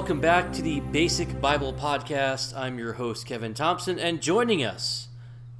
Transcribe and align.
Welcome 0.00 0.22
back 0.22 0.50
to 0.54 0.62
the 0.62 0.80
Basic 0.80 1.42
Bible 1.42 1.74
Podcast. 1.74 2.56
I'm 2.56 2.78
your 2.78 2.94
host, 2.94 3.26
Kevin 3.26 3.52
Thompson, 3.52 3.98
and 3.98 4.22
joining 4.22 4.64
us 4.64 5.08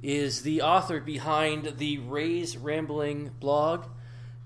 is 0.01 0.41
the 0.41 0.63
author 0.63 0.99
behind 0.99 1.75
the 1.77 1.99
Ray's 1.99 2.57
Rambling 2.57 3.29
blog, 3.39 3.85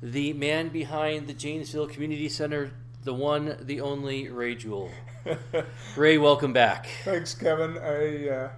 the 0.01 0.33
man 0.33 0.67
behind 0.67 1.27
the 1.27 1.33
Janesville 1.33 1.87
Community 1.87 2.27
Center, 2.27 2.71
the 3.05 3.13
one, 3.13 3.55
the 3.61 3.79
only 3.79 4.27
Ray 4.27 4.55
Jewell. 4.55 4.91
Ray, 5.95 6.17
welcome 6.17 6.51
back. 6.51 6.89
Thanks, 7.05 7.33
Kevin. 7.33 7.77
I 7.77 8.27
uh, 8.27 8.49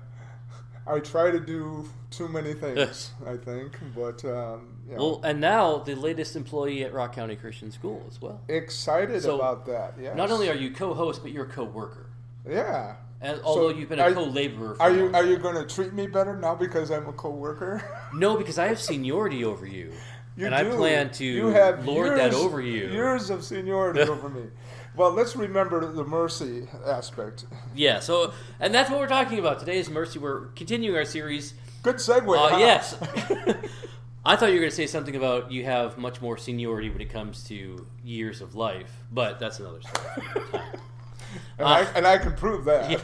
I 0.87 0.99
try 0.99 1.31
to 1.31 1.39
do 1.39 1.89
too 2.11 2.27
many 2.27 2.53
things, 2.63 3.11
I 3.25 3.35
think, 3.37 3.77
but 3.95 4.23
um, 4.25 4.77
know, 4.89 4.95
Well, 4.97 5.21
and 5.23 5.41
now 5.41 5.79
the 5.79 5.95
latest 5.95 6.35
employee 6.35 6.83
at 6.83 6.93
Rock 6.93 7.13
County 7.13 7.35
Christian 7.35 7.71
School 7.71 8.05
as 8.09 8.21
well. 8.21 8.39
excited 8.47 9.21
So, 9.21 9.35
about 9.35 9.65
that. 9.65 9.95
Yes. 10.01 10.15
Not 10.15 10.31
only 10.31 10.49
are 10.49 10.55
you 10.55 10.71
co-host, 10.71 11.21
but 11.23 11.31
you're 11.31 11.45
a 11.45 11.49
co-worker. 11.49 12.07
yeah. 12.49 12.95
And 13.19 13.41
although 13.43 13.71
So, 13.71 13.75
you've 13.77 13.89
been 13.89 13.99
a 13.99 14.13
co-laborer. 14.13 14.75
For 14.75 14.81
Are 14.83 14.91
you 14.91 15.11
are 15.15 15.25
you 15.25 15.37
going 15.37 15.55
to 15.55 15.65
treat 15.65 15.91
me 15.91 16.05
better 16.05 16.37
now 16.37 16.53
because 16.53 16.91
I'm 16.91 17.07
a 17.07 17.13
coworker? 17.13 17.81
No, 18.13 18.38
because 18.38 18.59
I 18.59 18.67
have 18.67 18.79
seniority 18.79 19.43
over 19.43 19.65
you, 19.65 19.91
You 20.38 20.45
and 20.45 20.53
I 20.53 20.63
plan 20.63 21.09
to 21.13 21.25
you 21.25 21.47
have 21.47 21.83
lord 21.85 22.09
years, 22.09 22.19
that 22.19 22.33
over 22.35 22.61
you. 22.61 22.88
Years 22.89 23.31
of 23.31 23.43
seniority 23.43 24.01
over 24.01 24.29
me. 24.29 24.43
Well, 24.97 25.11
let's 25.11 25.35
remember 25.35 25.85
the 25.85 26.03
mercy 26.03 26.67
aspect. 26.83 27.45
Yeah. 27.75 27.99
So, 27.99 28.33
and 28.59 28.73
that's 28.73 28.89
what 28.89 28.99
we're 28.99 29.08
talking 29.08 29.38
about 29.38 29.59
today. 29.59 29.77
Is 29.77 29.89
mercy. 29.91 30.17
We're 30.17 30.47
continuing 30.47 30.97
our 30.97 31.05
series. 31.05 31.53
Good 31.83 31.97
segue. 31.97 32.35
Uh, 32.35 32.49
huh? 32.49 32.58
yes. 32.59 32.97
I 34.25 34.35
thought 34.35 34.47
you 34.47 34.55
were 34.55 34.61
going 34.61 34.72
to 34.72 34.75
say 34.75 34.88
something 34.88 35.16
about 35.16 35.52
you 35.52 35.63
have 35.66 35.97
much 35.97 36.19
more 36.19 36.35
seniority 36.35 36.89
when 36.89 36.99
it 36.99 37.09
comes 37.09 37.44
to 37.45 37.88
years 38.03 38.41
of 38.41 38.55
life, 38.55 38.91
but 39.11 39.39
that's 39.39 39.59
another 39.59 39.81
story. 39.81 40.25
and, 41.59 41.67
I, 41.67 41.81
and 41.95 42.05
I 42.05 42.17
can 42.17 42.33
prove 42.33 42.66
that. 42.66 42.91
Yeah. 42.91 43.00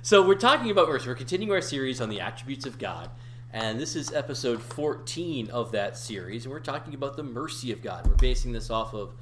So 0.00 0.26
we're 0.26 0.36
talking 0.36 0.70
about 0.70 0.88
mercy. 0.88 1.08
We're 1.08 1.16
continuing 1.16 1.52
our 1.52 1.60
series 1.60 2.00
on 2.00 2.08
the 2.08 2.20
attributes 2.20 2.64
of 2.64 2.78
God, 2.78 3.10
and 3.52 3.78
this 3.78 3.94
is 3.94 4.12
episode 4.14 4.62
14 4.62 5.50
of 5.50 5.72
that 5.72 5.98
series. 5.98 6.46
And 6.46 6.52
we're 6.52 6.60
talking 6.60 6.94
about 6.94 7.16
the 7.16 7.24
mercy 7.24 7.72
of 7.72 7.82
God. 7.82 8.06
We're 8.06 8.14
basing 8.14 8.52
this 8.52 8.70
off 8.70 8.94
of, 8.94 9.14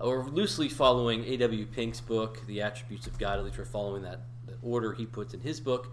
or 0.00 0.24
loosely 0.24 0.68
following 0.68 1.24
A.W. 1.24 1.66
Pink's 1.66 2.00
book, 2.00 2.46
The 2.46 2.62
Attributes 2.62 3.06
of 3.06 3.18
God. 3.18 3.38
At 3.38 3.44
least 3.44 3.58
we're 3.58 3.64
following 3.64 4.02
that, 4.02 4.20
that 4.46 4.56
order 4.62 4.92
he 4.92 5.06
puts 5.06 5.34
in 5.34 5.40
his 5.40 5.60
book. 5.60 5.92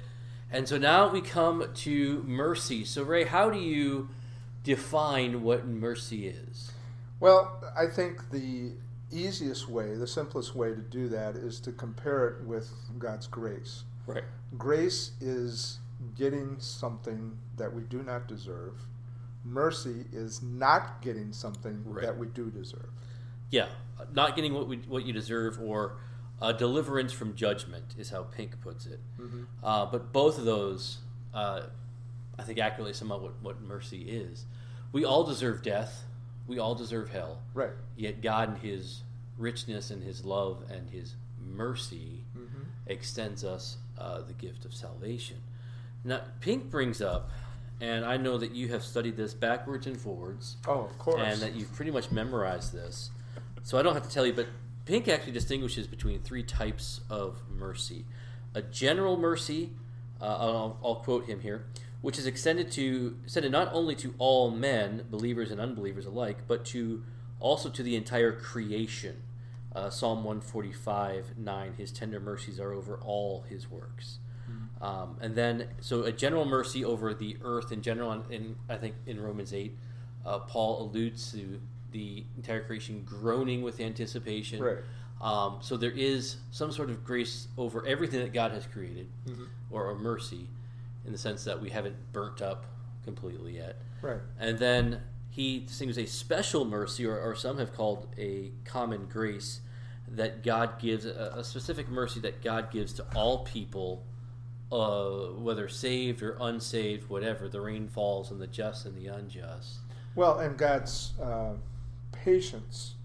And 0.51 0.67
so 0.67 0.77
now 0.77 1.09
we 1.09 1.21
come 1.21 1.69
to 1.73 2.23
mercy. 2.25 2.85
So 2.85 3.03
Ray, 3.03 3.25
how 3.25 3.49
do 3.49 3.59
you 3.59 4.09
define 4.63 5.41
what 5.43 5.65
mercy 5.65 6.27
is? 6.27 6.71
Well, 7.19 7.63
I 7.77 7.87
think 7.87 8.29
the 8.31 8.73
easiest 9.11 9.67
way, 9.69 9.95
the 9.95 10.07
simplest 10.07 10.55
way 10.55 10.69
to 10.69 10.81
do 10.81 11.07
that 11.09 11.35
is 11.35 11.59
to 11.61 11.71
compare 11.71 12.27
it 12.27 12.43
with 12.45 12.69
God's 12.97 13.27
grace. 13.27 13.83
Right. 14.05 14.23
Grace 14.57 15.11
is 15.19 15.79
getting 16.15 16.55
something 16.59 17.37
that 17.57 17.73
we 17.73 17.81
do 17.83 18.03
not 18.03 18.27
deserve. 18.27 18.73
Mercy 19.43 20.05
is 20.11 20.41
not 20.41 21.01
getting 21.01 21.31
something 21.33 21.83
Right. 21.85 22.05
that 22.05 22.17
we 22.17 22.27
do 22.27 22.49
deserve. 22.49 22.89
Yeah, 23.51 23.67
not 24.13 24.35
getting 24.35 24.53
what 24.53 24.67
we, 24.67 24.77
what 24.77 25.05
you 25.05 25.13
deserve, 25.13 25.59
or 25.61 25.97
uh, 26.41 26.51
deliverance 26.51 27.11
from 27.13 27.35
judgment 27.35 27.95
is 27.97 28.09
how 28.09 28.23
Pink 28.23 28.59
puts 28.61 28.85
it. 28.85 28.99
Uh, 29.63 29.85
but 29.85 30.11
both 30.13 30.37
of 30.37 30.45
those, 30.45 30.97
uh, 31.33 31.61
I 32.37 32.43
think, 32.43 32.59
accurately 32.59 32.93
sum 32.93 33.11
up 33.11 33.21
what, 33.21 33.41
what 33.41 33.61
mercy 33.61 34.03
is. 34.09 34.45
We 34.91 35.05
all 35.05 35.23
deserve 35.23 35.61
death. 35.63 36.03
We 36.47 36.59
all 36.59 36.75
deserve 36.75 37.09
hell. 37.09 37.39
Right. 37.53 37.71
Yet 37.95 38.21
God, 38.21 38.55
in 38.55 38.69
His 38.69 39.01
richness 39.37 39.91
and 39.91 40.03
His 40.03 40.23
love 40.25 40.63
and 40.69 40.89
His 40.89 41.15
mercy, 41.41 42.23
Mm-hmm. 42.37 42.61
extends 42.85 43.43
us 43.43 43.77
uh, 43.97 44.21
the 44.21 44.33
gift 44.33 44.63
of 44.65 44.73
salvation. 44.73 45.37
Now, 46.03 46.21
Pink 46.39 46.69
brings 46.69 47.01
up, 47.01 47.31
and 47.81 48.05
I 48.05 48.17
know 48.17 48.37
that 48.37 48.51
you 48.51 48.67
have 48.69 48.83
studied 48.83 49.17
this 49.17 49.33
backwards 49.33 49.87
and 49.87 49.99
forwards 49.99 50.57
Oh, 50.67 50.81
of 50.81 50.97
course. 50.99 51.19
and 51.23 51.41
that 51.41 51.55
you've 51.55 51.73
pretty 51.73 51.89
much 51.91 52.11
memorized 52.11 52.73
this. 52.73 53.09
So 53.67 53.77
I 53.77 53.81
don't 53.81 53.95
have 53.95 54.07
to 54.07 54.09
tell 54.09 54.25
you, 54.25 54.31
but 54.31 54.47
Pink 54.85 55.09
actually 55.09 55.33
distinguishes 55.33 55.87
between 55.87 56.21
three 56.21 56.41
types 56.41 57.01
of 57.09 57.41
mercy: 57.49 58.05
a 58.55 58.61
general 58.61 59.17
mercy. 59.17 59.71
Uh, 60.21 60.23
I'll, 60.23 60.79
I'll 60.81 60.95
quote 60.95 61.25
him 61.25 61.41
here, 61.41 61.65
which 61.99 62.17
is 62.17 62.25
extended 62.25 62.71
to 62.71 63.17
extended 63.25 63.51
not 63.51 63.73
only 63.73 63.93
to 63.95 64.13
all 64.19 64.51
men, 64.51 65.03
believers 65.11 65.51
and 65.51 65.59
unbelievers 65.59 66.05
alike, 66.05 66.47
but 66.47 66.63
to 66.67 67.03
also 67.41 67.67
to 67.69 67.83
the 67.83 67.97
entire 67.97 68.31
creation. 68.31 69.23
Uh, 69.75 69.89
Psalm 69.89 70.23
one 70.23 70.39
forty 70.39 70.71
five 70.71 71.37
nine: 71.37 71.73
His 71.73 71.91
tender 71.91 72.21
mercies 72.21 72.61
are 72.61 72.71
over 72.71 72.97
all 73.03 73.41
His 73.49 73.69
works. 73.69 74.19
Um, 74.79 75.17
and 75.19 75.35
then, 75.35 75.67
so 75.81 76.03
a 76.03 76.13
general 76.13 76.45
mercy 76.45 76.85
over 76.85 77.13
the 77.13 77.35
earth 77.43 77.73
in 77.73 77.81
general, 77.81 78.11
and 78.13 78.31
in, 78.31 78.55
I 78.69 78.77
think 78.77 78.95
in 79.05 79.19
Romans 79.19 79.51
8, 79.51 79.75
uh, 80.25 80.39
Paul 80.39 80.83
alludes 80.83 81.31
to 81.31 81.59
the 81.91 82.23
entire 82.35 82.63
creation 82.63 83.03
groaning 83.05 83.61
with 83.61 83.79
anticipation. 83.79 84.61
Right. 84.61 84.77
Um, 85.19 85.57
so 85.61 85.77
there 85.77 85.91
is 85.91 86.37
some 86.51 86.71
sort 86.71 86.89
of 86.89 87.03
grace 87.03 87.47
over 87.57 87.85
everything 87.87 88.19
that 88.19 88.33
God 88.33 88.51
has 88.51 88.67
created, 88.67 89.07
or 89.71 89.89
a 89.89 89.95
mercy, 89.95 90.47
in 91.05 91.11
the 91.11 91.17
sense 91.17 91.43
that 91.45 91.59
we 91.59 91.69
haven't 91.69 91.95
burnt 92.13 92.41
up 92.41 92.65
completely 93.03 93.55
yet. 93.55 93.77
right. 94.01 94.19
And 94.39 94.59
then 94.59 95.01
he 95.29 95.59
distinguishes 95.61 96.03
a 96.03 96.07
special 96.07 96.65
mercy, 96.65 97.05
or, 97.05 97.19
or 97.19 97.35
some 97.35 97.57
have 97.57 97.73
called 97.73 98.07
a 98.17 98.51
common 98.65 99.07
grace, 99.07 99.61
that 100.07 100.43
God 100.43 100.79
gives, 100.79 101.05
a, 101.05 101.33
a 101.35 101.43
specific 101.43 101.89
mercy 101.89 102.19
that 102.21 102.43
God 102.43 102.71
gives 102.71 102.93
to 102.93 103.05
all 103.15 103.39
people, 103.39 104.03
uh, 104.71 105.31
whether 105.37 105.67
saved 105.67 106.21
or 106.21 106.37
unsaved, 106.39 107.09
whatever. 107.09 107.49
The 107.49 107.61
rain 107.61 107.87
falls 107.87 108.31
on 108.31 108.39
the 108.39 108.47
just 108.47 108.85
and 108.85 108.95
the 108.95 109.07
unjust. 109.07 109.79
Well, 110.15 110.39
and 110.39 110.57
God's 110.57 111.13
uh, 111.21 111.53
patience 112.23 112.95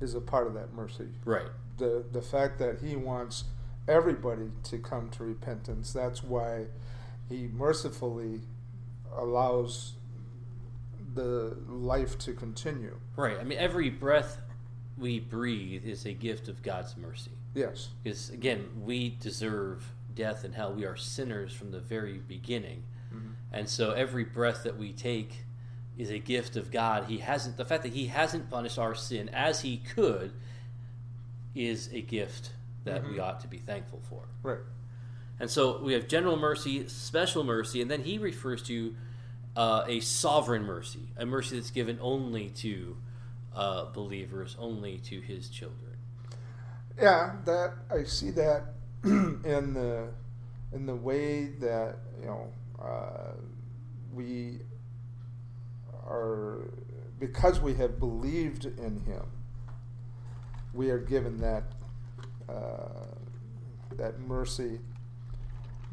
is 0.00 0.14
a 0.14 0.20
part 0.20 0.46
of 0.46 0.54
that 0.54 0.72
mercy. 0.74 1.08
Right. 1.24 1.50
the 1.78 2.04
the 2.12 2.22
fact 2.22 2.58
that 2.58 2.80
he 2.80 2.96
wants 2.96 3.44
everybody 3.86 4.50
to 4.64 4.78
come 4.78 5.08
to 5.08 5.24
repentance 5.24 5.92
that's 5.92 6.22
why 6.22 6.66
he 7.28 7.48
mercifully 7.48 8.40
allows 9.16 9.94
the 11.14 11.56
life 11.68 12.18
to 12.18 12.32
continue 12.32 12.96
Right. 13.16 13.38
I 13.40 13.44
mean, 13.44 13.58
every 13.58 13.90
breath 13.90 14.40
we 14.96 15.18
breathe 15.20 15.84
is 15.84 16.04
a 16.06 16.12
gift 16.12 16.48
of 16.48 16.62
God's 16.62 16.96
mercy. 16.96 17.32
yes 17.54 17.88
Because, 18.04 18.30
again, 18.30 18.68
we 18.84 19.16
deserve 19.20 19.92
death 20.14 20.44
and 20.44 20.54
hell. 20.54 20.72
We 20.72 20.84
are 20.84 20.96
sinners 20.96 21.52
from 21.52 21.70
the 21.72 21.80
very 21.80 22.18
beginning. 22.18 22.82
Mm-hmm. 23.12 23.32
And 23.52 23.68
so 23.68 23.92
every 23.92 24.24
breath 24.24 24.62
that 24.64 24.76
we 24.76 24.92
take 24.92 25.44
is 25.98 26.10
a 26.10 26.18
gift 26.18 26.56
of 26.56 26.70
God. 26.70 27.04
He 27.04 27.18
hasn't, 27.18 27.56
the 27.58 27.64
fact 27.64 27.82
that 27.82 27.92
He 27.92 28.06
hasn't 28.06 28.48
punished 28.50 28.78
our 28.78 28.94
sin 28.94 29.28
as 29.30 29.60
He 29.60 29.78
could 29.78 30.32
is 31.54 31.90
a 31.92 32.00
gift 32.00 32.52
that 32.84 33.06
we 33.08 33.18
ought 33.18 33.40
to 33.40 33.48
be 33.48 33.58
thankful 33.58 34.00
for. 34.08 34.22
right 34.42 34.60
And 35.40 35.50
so 35.50 35.82
we 35.82 35.92
have 35.92 36.08
general 36.08 36.36
mercy, 36.36 36.88
special 36.88 37.44
mercy, 37.44 37.82
and 37.82 37.90
then 37.90 38.02
he 38.02 38.18
refers 38.18 38.62
to 38.64 38.94
uh, 39.56 39.84
a 39.86 40.00
sovereign 40.00 40.64
mercy, 40.64 41.08
a 41.16 41.26
mercy 41.26 41.56
that's 41.56 41.70
given 41.70 41.98
only 42.00 42.50
to 42.50 42.96
uh, 43.54 43.86
believers, 43.92 44.56
only 44.58 44.98
to 44.98 45.20
his 45.20 45.48
children. 45.48 45.96
yeah 47.00 47.32
that 47.44 47.74
i 47.90 48.02
see 48.04 48.30
that 48.30 48.74
in 49.04 49.74
the 49.74 50.08
in 50.72 50.86
the 50.86 50.94
way 50.94 51.46
that 51.46 51.96
you 52.20 52.26
know 52.26 52.48
uh, 52.80 53.32
we 54.12 54.60
are 56.08 56.70
because 57.18 57.60
we 57.60 57.74
have 57.74 57.98
believed 57.98 58.64
in 58.64 59.00
him 59.04 59.26
we 60.72 60.90
are 60.90 60.98
given 60.98 61.38
that 61.38 61.64
uh, 62.48 63.06
that 63.96 64.18
mercy 64.20 64.80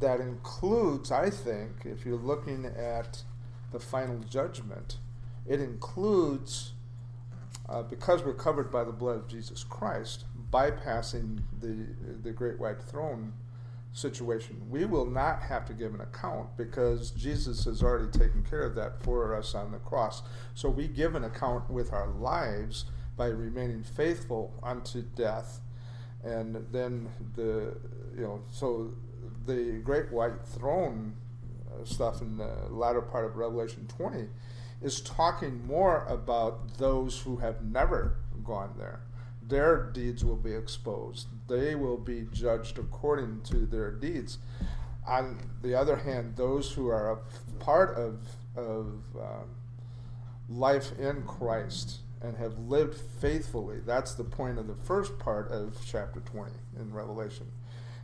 that 0.00 0.20
includes 0.20 1.10
i 1.10 1.28
think 1.30 1.70
if 1.84 2.04
you're 2.04 2.16
looking 2.16 2.66
at 2.66 3.22
the 3.72 3.80
final 3.80 4.18
judgment 4.20 4.98
it 5.46 5.60
includes 5.60 6.72
uh, 7.68 7.82
because 7.82 8.22
we're 8.22 8.34
covered 8.34 8.70
by 8.70 8.84
the 8.84 8.92
blood 8.92 9.16
of 9.16 9.28
jesus 9.28 9.64
christ 9.64 10.24
bypassing 10.50 11.40
the 11.60 11.86
the 12.22 12.30
great 12.30 12.58
white 12.58 12.82
throne 12.82 13.32
situation. 13.96 14.60
We 14.68 14.84
will 14.84 15.06
not 15.06 15.40
have 15.40 15.64
to 15.66 15.72
give 15.72 15.94
an 15.94 16.02
account 16.02 16.54
because 16.58 17.12
jesus 17.12 17.64
has 17.64 17.82
already 17.82 18.10
taken 18.10 18.44
care 18.48 18.60
of 18.60 18.74
that 18.74 19.02
for 19.02 19.34
us 19.34 19.54
on 19.54 19.72
the 19.72 19.78
cross. 19.78 20.22
So 20.54 20.68
we 20.68 20.86
give 20.86 21.14
an 21.14 21.24
account 21.24 21.70
with 21.70 21.94
our 21.94 22.08
lives 22.08 22.84
by 23.16 23.28
remaining 23.28 23.82
faithful 23.82 24.52
unto 24.62 25.00
death. 25.00 25.60
And 26.22 26.66
then 26.70 27.08
the 27.36 27.78
you 28.14 28.22
know 28.22 28.42
so 28.50 28.92
the 29.46 29.80
great 29.82 30.12
white 30.12 30.44
throne 30.44 31.14
uh, 31.72 31.84
stuff 31.86 32.20
in 32.20 32.36
the 32.36 32.52
latter 32.68 33.00
part 33.00 33.24
of 33.24 33.36
revelation 33.36 33.88
20 33.96 34.28
is 34.82 35.00
talking 35.00 35.66
more 35.66 36.04
about 36.06 36.76
those 36.76 37.20
who 37.20 37.38
have 37.38 37.62
never 37.62 38.18
gone 38.44 38.74
there. 38.76 39.00
Their 39.42 39.90
deeds 39.90 40.22
will 40.22 40.36
be 40.36 40.52
exposed. 40.52 41.28
They 41.48 41.74
will 41.74 41.96
be 41.96 42.26
judged 42.32 42.78
according 42.78 43.42
to 43.42 43.66
their 43.66 43.92
deeds. 43.92 44.38
On 45.06 45.38
the 45.62 45.74
other 45.74 45.96
hand, 45.96 46.34
those 46.36 46.72
who 46.72 46.88
are 46.88 47.12
a 47.12 47.18
part 47.62 47.96
of 47.96 48.20
of 48.56 49.02
um, 49.20 49.50
life 50.48 50.98
in 50.98 51.22
Christ 51.22 51.98
and 52.22 52.36
have 52.36 52.58
lived 52.58 52.98
faithfully. 53.20 53.78
That's 53.84 54.14
the 54.14 54.24
point 54.24 54.58
of 54.58 54.66
the 54.66 54.74
first 54.74 55.18
part 55.18 55.50
of 55.50 55.76
chapter 55.86 56.20
20 56.20 56.52
in 56.80 56.92
Revelation. 56.92 57.46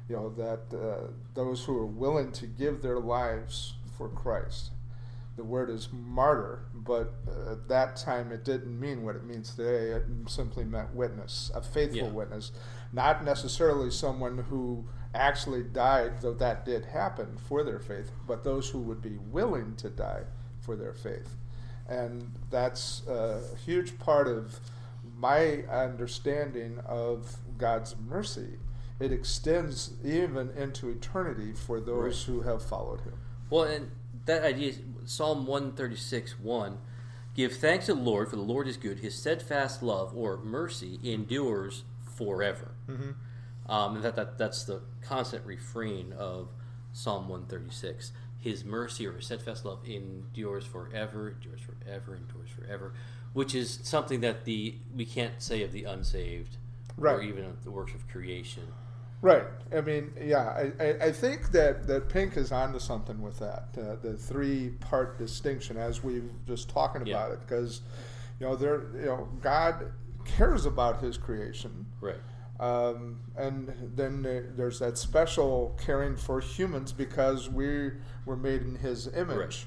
You 0.09 0.17
know, 0.17 0.29
that 0.31 0.77
uh, 0.77 1.09
those 1.35 1.65
who 1.65 1.77
are 1.79 1.87
willing 1.87 2.33
to 2.33 2.47
give 2.47 2.83
their 2.83 2.99
lives 2.99 3.75
for 3.97 4.09
Christ. 4.09 4.71
The 5.37 5.45
word 5.45 5.71
is 5.71 5.89
martyr, 5.93 6.65
but 6.75 7.15
uh, 7.27 7.53
at 7.53 7.69
that 7.69 7.97
time 7.97 8.33
it 8.33 8.45
didn't 8.45 8.79
mean 8.79 9.03
what 9.03 9.17
it 9.17 9.25
means 9.25 9.55
today. 9.55 9.91
It 9.93 10.05
simply 10.27 10.65
meant 10.65 10.95
witness, 10.95 11.51
a 11.55 11.63
faithful 11.63 12.09
Yeah. 12.09 12.11
witness, 12.11 12.53
not 12.93 13.25
necessarily 13.25 13.91
someone 13.91 14.39
who 14.39 14.85
actually 15.15 15.63
died, 15.63 16.21
though 16.21 16.35
that 16.35 16.65
did 16.67 16.85
happen 16.87 17.37
for 17.39 17.65
their 17.65 17.79
faith, 17.79 18.11
but 18.27 18.45
those 18.45 18.69
who 18.71 18.79
would 18.81 19.01
be 19.01 19.17
willing 19.31 19.75
to 19.77 19.89
die 19.89 20.25
for 20.61 20.77
their 20.77 20.93
faith. 20.93 21.35
And 21.89 22.33
that's 22.51 23.03
a 23.09 23.41
huge 23.65 23.99
part 23.99 24.29
of 24.29 24.61
my 25.19 25.65
understanding 25.71 26.79
of 26.87 27.37
God's 27.59 27.97
mercy. 27.97 28.59
It 29.01 29.13
extends 29.13 29.95
even 30.05 30.51
into 30.51 30.89
eternity 30.91 31.53
for 31.55 31.81
those 31.81 32.25
who 32.25 32.43
have 32.43 32.63
followed 32.63 33.01
Him. 33.01 33.15
Well, 33.51 33.65
and 33.65 33.91
that 34.27 34.45
idea, 34.45 34.75
Psalm 35.07 35.47
136 35.47 36.39
1, 36.39 36.79
give 37.35 37.57
thanks 37.57 37.87
to 37.87 37.95
the 37.95 38.01
Lord, 38.01 38.29
for 38.29 38.37
the 38.37 38.43
Lord 38.43 38.69
is 38.69 38.77
good. 38.77 39.01
His 39.01 39.15
steadfast 39.15 39.83
love 39.83 40.17
or 40.17 40.39
mercy 40.39 40.99
endures 41.03 41.85
forever. 42.17 42.73
Um, 43.69 43.97
and 43.97 44.05
that, 44.05 44.17
that 44.17 44.39
that's 44.39 44.65
the 44.65 44.83
constant 45.03 45.47
refrain 45.47 46.13
of 46.13 46.49
Psalm 46.93 47.29
136. 47.29 48.13
His 48.39 48.65
mercy 48.65 49.07
or 49.07 49.13
his 49.13 49.27
steadfast 49.27 49.65
love 49.65 49.79
endures 49.87 50.67
forever, 50.67 51.31
endures 51.31 51.61
forever, 51.61 52.17
endures 52.17 52.51
forever, 52.51 52.93
which 53.33 53.55
is 53.55 53.79
something 53.83 54.21
that 54.21 54.45
the 54.45 54.75
we 54.95 55.05
can't 55.05 55.41
say 55.41 55.63
of 55.63 55.73
the 55.73 55.85
unsaved 55.85 56.57
right. 56.97 57.15
or 57.15 57.23
even 57.23 57.45
of 57.45 57.63
the 57.65 57.71
works 57.71 57.95
of 57.95 58.09
creation. 58.09 58.65
Right. 59.23 59.45
I 59.75 59.81
mean, 59.81 60.13
yeah, 60.21 60.49
I, 60.49 60.73
I, 60.85 60.89
I 61.07 61.13
think 61.13 61.53
that, 61.53 61.87
that 61.87 62.09
Pink 62.09 62.37
is 62.37 62.51
onto 62.51 62.81
something 62.81 63.23
with 63.23 63.39
that, 63.39 63.69
uh, 63.79 63.95
the 64.03 64.15
three 64.19 64.71
part 64.81 65.17
distinction, 65.17 65.77
as 65.77 66.03
we've 66.03 66.31
just 66.47 66.69
talking 66.69 67.07
Yeah. 67.07 67.15
about 67.17 67.33
it, 67.33 67.41
because 67.41 67.83
you 68.41 68.47
know 68.47 68.57
there, 68.57 68.83
you 68.97 69.07
know, 69.07 69.29
God 69.41 69.93
cares 70.25 70.67
about 70.67 71.01
His 71.01 71.17
creation, 71.17 71.87
Right. 72.01 72.17
um, 72.59 73.21
and 73.37 73.73
then 73.95 74.23
there's 74.57 74.81
that 74.81 74.99
special 74.99 75.79
caring 75.81 76.17
for 76.17 76.41
humans 76.41 76.93
because 76.93 77.49
we 77.49 77.93
were 78.27 78.37
made 78.37 78.63
in 78.63 78.75
His 78.75 79.07
image. 79.15 79.67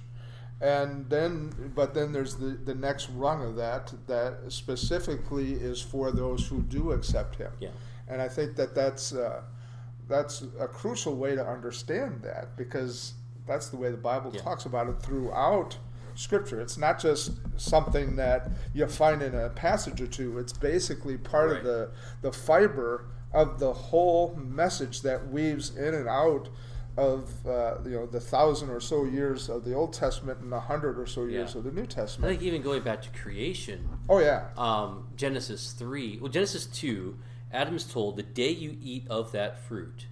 And 0.61 1.09
then, 1.09 1.71
but 1.75 1.93
then 1.93 2.11
there's 2.13 2.35
the, 2.35 2.57
the 2.63 2.75
next 2.75 3.09
rung 3.09 3.43
of 3.43 3.55
that 3.57 3.93
that 4.07 4.37
specifically 4.49 5.53
is 5.53 5.81
for 5.81 6.11
those 6.11 6.47
who 6.47 6.61
do 6.61 6.91
accept 6.93 7.35
Him. 7.35 7.51
Yeah. 7.59 7.69
And 8.07 8.21
I 8.21 8.27
think 8.27 8.55
that 8.55 8.75
that's 8.75 9.13
uh, 9.13 9.41
that's 10.07 10.43
a 10.59 10.67
crucial 10.67 11.15
way 11.15 11.35
to 11.35 11.45
understand 11.45 12.21
that 12.23 12.55
because 12.55 13.13
that's 13.47 13.69
the 13.69 13.77
way 13.77 13.89
the 13.91 13.97
Bible 13.97 14.31
Yeah. 14.33 14.41
talks 14.41 14.65
about 14.65 14.87
it 14.89 14.99
throughout 15.01 15.77
Scripture. 16.15 16.61
It's 16.61 16.77
not 16.77 16.99
just 16.99 17.31
something 17.57 18.15
that 18.15 18.49
you 18.73 18.87
find 18.87 19.21
in 19.21 19.35
a 19.35 19.49
passage 19.49 19.99
or 20.01 20.07
two. 20.07 20.37
It's 20.39 20.53
basically 20.53 21.17
part 21.17 21.49
Right. 21.49 21.57
of 21.59 21.63
the 21.65 21.89
the 22.21 22.31
fiber 22.31 23.05
of 23.33 23.59
the 23.59 23.73
whole 23.73 24.35
message 24.35 25.01
that 25.01 25.27
weaves 25.29 25.75
in 25.75 25.93
and 25.93 26.07
out 26.07 26.47
of 26.97 27.45
uh, 27.45 27.79
you 27.83 27.91
know 27.91 28.05
the 28.05 28.19
thousand 28.21 28.69
or 28.69 28.79
so 28.79 29.03
years 29.03 29.49
of 29.49 29.65
the 29.65 29.73
Old 29.73 29.91
Testament 29.91 30.39
and 30.39 30.49
the 30.51 30.59
hundred 30.61 30.97
or 30.97 31.05
so 31.05 31.25
years 31.25 31.51
Yeah. 31.53 31.57
of 31.57 31.63
the 31.65 31.71
New 31.71 31.85
Testament. 31.85 32.29
I 32.31 32.35
think 32.37 32.43
even 32.47 32.61
going 32.61 32.83
back 32.83 33.01
to 33.01 33.09
creation, 33.09 33.89
oh 34.07 34.19
yeah, 34.19 34.45
um, 34.57 35.07
Genesis 35.17 35.73
3, 35.73 36.19
well, 36.21 36.31
Genesis 36.31 36.65
2, 37.51 37.57
Adam's 37.57 37.85
told, 37.85 38.17
the 38.17 38.23
day 38.23 38.49
you 38.49 38.77
eat 38.81 39.05
of 39.09 39.31
that 39.31 39.59
fruit, 39.59 40.07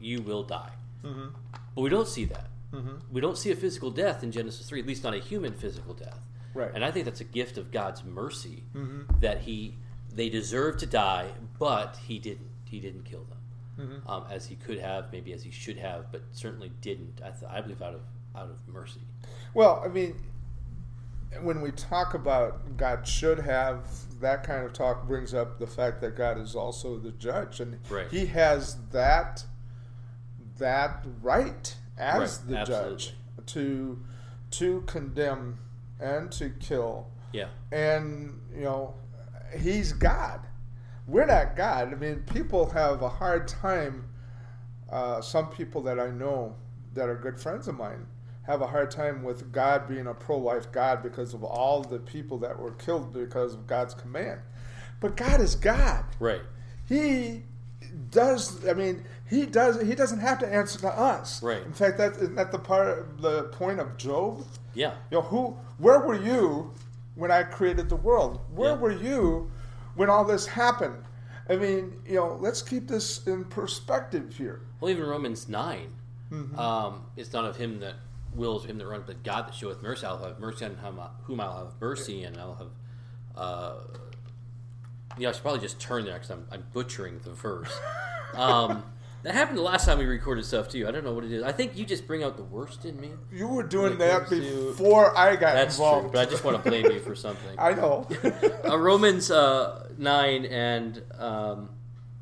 you 0.00 0.20
will 0.22 0.42
die. 0.42 0.72
mm-hmm. 1.04 1.28
But 1.74 1.80
we 1.82 1.90
don't 1.90 2.08
see 2.08 2.24
that. 2.26 2.48
Mm-hmm. 2.72 2.96
We 3.12 3.20
don't 3.20 3.38
see 3.38 3.50
a 3.52 3.56
physical 3.56 3.90
death 3.90 4.22
in 4.22 4.32
Genesis 4.32 4.66
3, 4.68 4.80
at 4.80 4.86
least 4.86 5.04
not 5.04 5.14
a 5.14 5.18
human 5.18 5.52
physical 5.54 5.94
death. 5.94 6.18
right, 6.54 6.70
And 6.74 6.84
I 6.84 6.90
think 6.90 7.04
that's 7.04 7.20
a 7.20 7.24
gift 7.24 7.58
of 7.58 7.70
God's 7.70 8.02
mercy 8.04 8.64
mm-hmm. 8.74 9.02
that 9.20 9.42
he 9.42 9.74
they 10.12 10.30
deserve 10.30 10.78
to 10.78 10.86
die, 10.86 11.28
but 11.58 11.98
he 12.06 12.18
didn't. 12.18 12.48
He 12.64 12.80
didn't 12.80 13.04
kill 13.04 13.24
them 13.24 13.38
Mm-hmm. 13.78 14.08
um, 14.10 14.24
as 14.30 14.46
he 14.46 14.54
could 14.56 14.78
have, 14.78 15.12
maybe 15.12 15.34
as 15.34 15.42
he 15.42 15.50
should 15.50 15.76
have, 15.76 16.10
but 16.10 16.22
certainly 16.32 16.72
didn't. 16.80 17.20
I, 17.22 17.28
th- 17.28 17.50
I 17.50 17.60
believe 17.60 17.82
out 17.82 17.92
of 17.92 18.00
out 18.34 18.48
of 18.48 18.56
mercy. 18.72 19.00
Well, 19.52 19.82
I 19.84 19.88
mean, 19.88 20.16
when 21.42 21.60
we 21.60 21.72
talk 21.72 22.14
about 22.14 22.78
God 22.78 23.06
should 23.06 23.38
have, 23.38 23.86
that 24.20 24.42
kind 24.44 24.64
of 24.64 24.72
talk 24.72 25.06
brings 25.06 25.34
up 25.34 25.58
the 25.58 25.66
fact 25.66 26.00
that 26.00 26.16
God 26.16 26.38
is 26.38 26.54
also 26.54 26.98
the 26.98 27.12
judge, 27.12 27.60
and 27.60 27.78
Right. 27.90 28.08
He 28.10 28.26
has 28.26 28.76
that 28.92 29.44
that 30.58 31.04
right 31.22 31.76
as 31.98 32.40
Right, 32.40 32.48
the 32.50 32.58
absolutely. 32.58 32.90
judge 32.96 33.14
to 33.46 34.02
to 34.52 34.80
condemn 34.82 35.58
and 36.00 36.30
to 36.32 36.50
kill, 36.50 37.08
Yeah, 37.32 37.48
and 37.72 38.40
you 38.54 38.62
know, 38.64 38.94
He's 39.56 39.92
God. 39.92 40.40
We're 41.06 41.26
not 41.26 41.54
God. 41.56 41.92
I 41.92 41.96
mean, 41.96 42.24
people 42.32 42.70
have 42.70 43.02
a 43.02 43.08
hard 43.08 43.46
time. 43.48 44.08
Uh, 44.90 45.20
some 45.20 45.50
people 45.50 45.82
that 45.82 45.98
I 46.00 46.08
know 46.10 46.54
that 46.94 47.08
are 47.08 47.16
good 47.16 47.38
friends 47.40 47.68
of 47.68 47.76
mine 47.76 48.06
have 48.46 48.62
a 48.62 48.66
hard 48.66 48.90
time 48.90 49.22
with 49.22 49.50
God 49.52 49.88
being 49.88 50.06
a 50.06 50.14
pro-life 50.14 50.70
God 50.72 51.02
because 51.02 51.34
of 51.34 51.42
all 51.44 51.82
the 51.82 51.98
people 51.98 52.38
that 52.38 52.58
were 52.58 52.72
killed 52.72 53.12
because 53.12 53.54
of 53.54 53.66
God's 53.66 53.94
command. 53.94 54.40
But 55.00 55.16
God 55.16 55.40
is 55.40 55.54
God. 55.54 56.04
right. 56.20 56.42
He 56.88 57.42
does. 58.10 58.66
I 58.66 58.72
mean, 58.72 59.04
he 59.28 59.44
does. 59.46 59.80
He 59.82 59.94
doesn't 59.94 60.20
have 60.20 60.38
to 60.40 60.46
answer 60.52 60.78
to 60.80 60.88
us. 60.88 61.42
Right. 61.42 61.62
In 61.64 61.72
fact, 61.72 61.98
that 61.98 62.12
isn't 62.16 62.36
that 62.36 62.52
the 62.52 62.58
part, 62.58 63.20
the 63.20 63.44
point 63.44 63.80
of 63.80 63.96
Job. 63.96 64.44
Yeah, 64.74 64.92
You 65.10 65.18
know, 65.18 65.22
who? 65.22 65.56
Where 65.78 66.00
were 66.00 66.14
you 66.20 66.72
when 67.14 67.30
I 67.30 67.42
created 67.42 67.88
the 67.88 67.96
world? 67.96 68.40
Where 68.54 68.72
Yeah. 68.74 68.76
were 68.78 68.92
you 68.92 69.50
when 69.94 70.08
all 70.10 70.24
this 70.24 70.46
happened? 70.46 71.02
I 71.48 71.56
mean, 71.56 72.00
you 72.06 72.16
know, 72.16 72.36
let's 72.40 72.60
keep 72.62 72.86
this 72.88 73.26
in 73.26 73.44
perspective 73.46 74.34
here. 74.36 74.60
Well, 74.80 74.90
even 74.90 75.06
Romans 75.06 75.48
9, 75.48 75.92
Mhm. 76.30 76.58
um, 76.58 77.06
it's 77.16 77.32
not 77.32 77.44
of 77.44 77.56
him 77.56 77.80
that 77.80 77.94
wills 78.36 78.64
or 78.64 78.68
him 78.68 78.78
that 78.78 78.86
runs, 78.86 79.04
but 79.06 79.22
God 79.24 79.46
that 79.48 79.54
showeth 79.54 79.82
mercy. 79.82 80.06
I'll 80.06 80.18
have 80.22 80.38
mercy 80.38 80.64
on 80.66 80.74
whom, 80.76 81.00
I, 81.00 81.08
whom 81.24 81.40
I'll 81.40 81.58
have 81.64 81.74
mercy, 81.80 82.22
and 82.24 82.36
I'll 82.38 82.54
have. 82.54 82.68
Uh, 83.36 83.74
yeah, 85.18 85.30
I 85.30 85.32
should 85.32 85.42
probably 85.42 85.60
just 85.60 85.80
turn 85.80 86.04
there 86.04 86.14
because 86.14 86.30
I'm, 86.30 86.46
I'm 86.50 86.64
butchering 86.72 87.20
the 87.24 87.32
verse. 87.32 87.70
Um, 88.34 88.82
that 89.22 89.34
happened 89.34 89.56
the 89.56 89.62
last 89.62 89.86
time 89.86 89.98
we 89.98 90.04
recorded 90.04 90.44
stuff 90.44 90.68
too. 90.68 90.86
I 90.86 90.90
don't 90.90 91.04
know 91.04 91.14
what 91.14 91.24
it 91.24 91.32
is. 91.32 91.42
I 91.42 91.52
think 91.52 91.74
you 91.76 91.86
just 91.86 92.06
bring 92.06 92.22
out 92.22 92.36
the 92.36 92.42
worst 92.42 92.84
in 92.84 93.00
me. 93.00 93.10
You 93.32 93.46
were 93.46 93.62
doing 93.62 93.96
that 93.98 94.26
comes 94.26 94.40
to- 94.42 94.66
before 94.72 95.16
I 95.16 95.36
got 95.36 95.54
That's 95.54 95.76
involved. 95.76 96.02
true, 96.06 96.12
but 96.12 96.26
I 96.28 96.30
just 96.30 96.44
want 96.44 96.62
to 96.62 96.68
blame 96.68 96.84
you 96.86 97.00
for 97.00 97.14
something. 97.14 97.56
I 97.56 97.72
know. 97.72 98.06
uh, 98.68 98.76
Romans 98.76 99.30
uh, 99.30 99.88
9 99.96 100.44
and 100.46 101.02
um, 101.18 101.70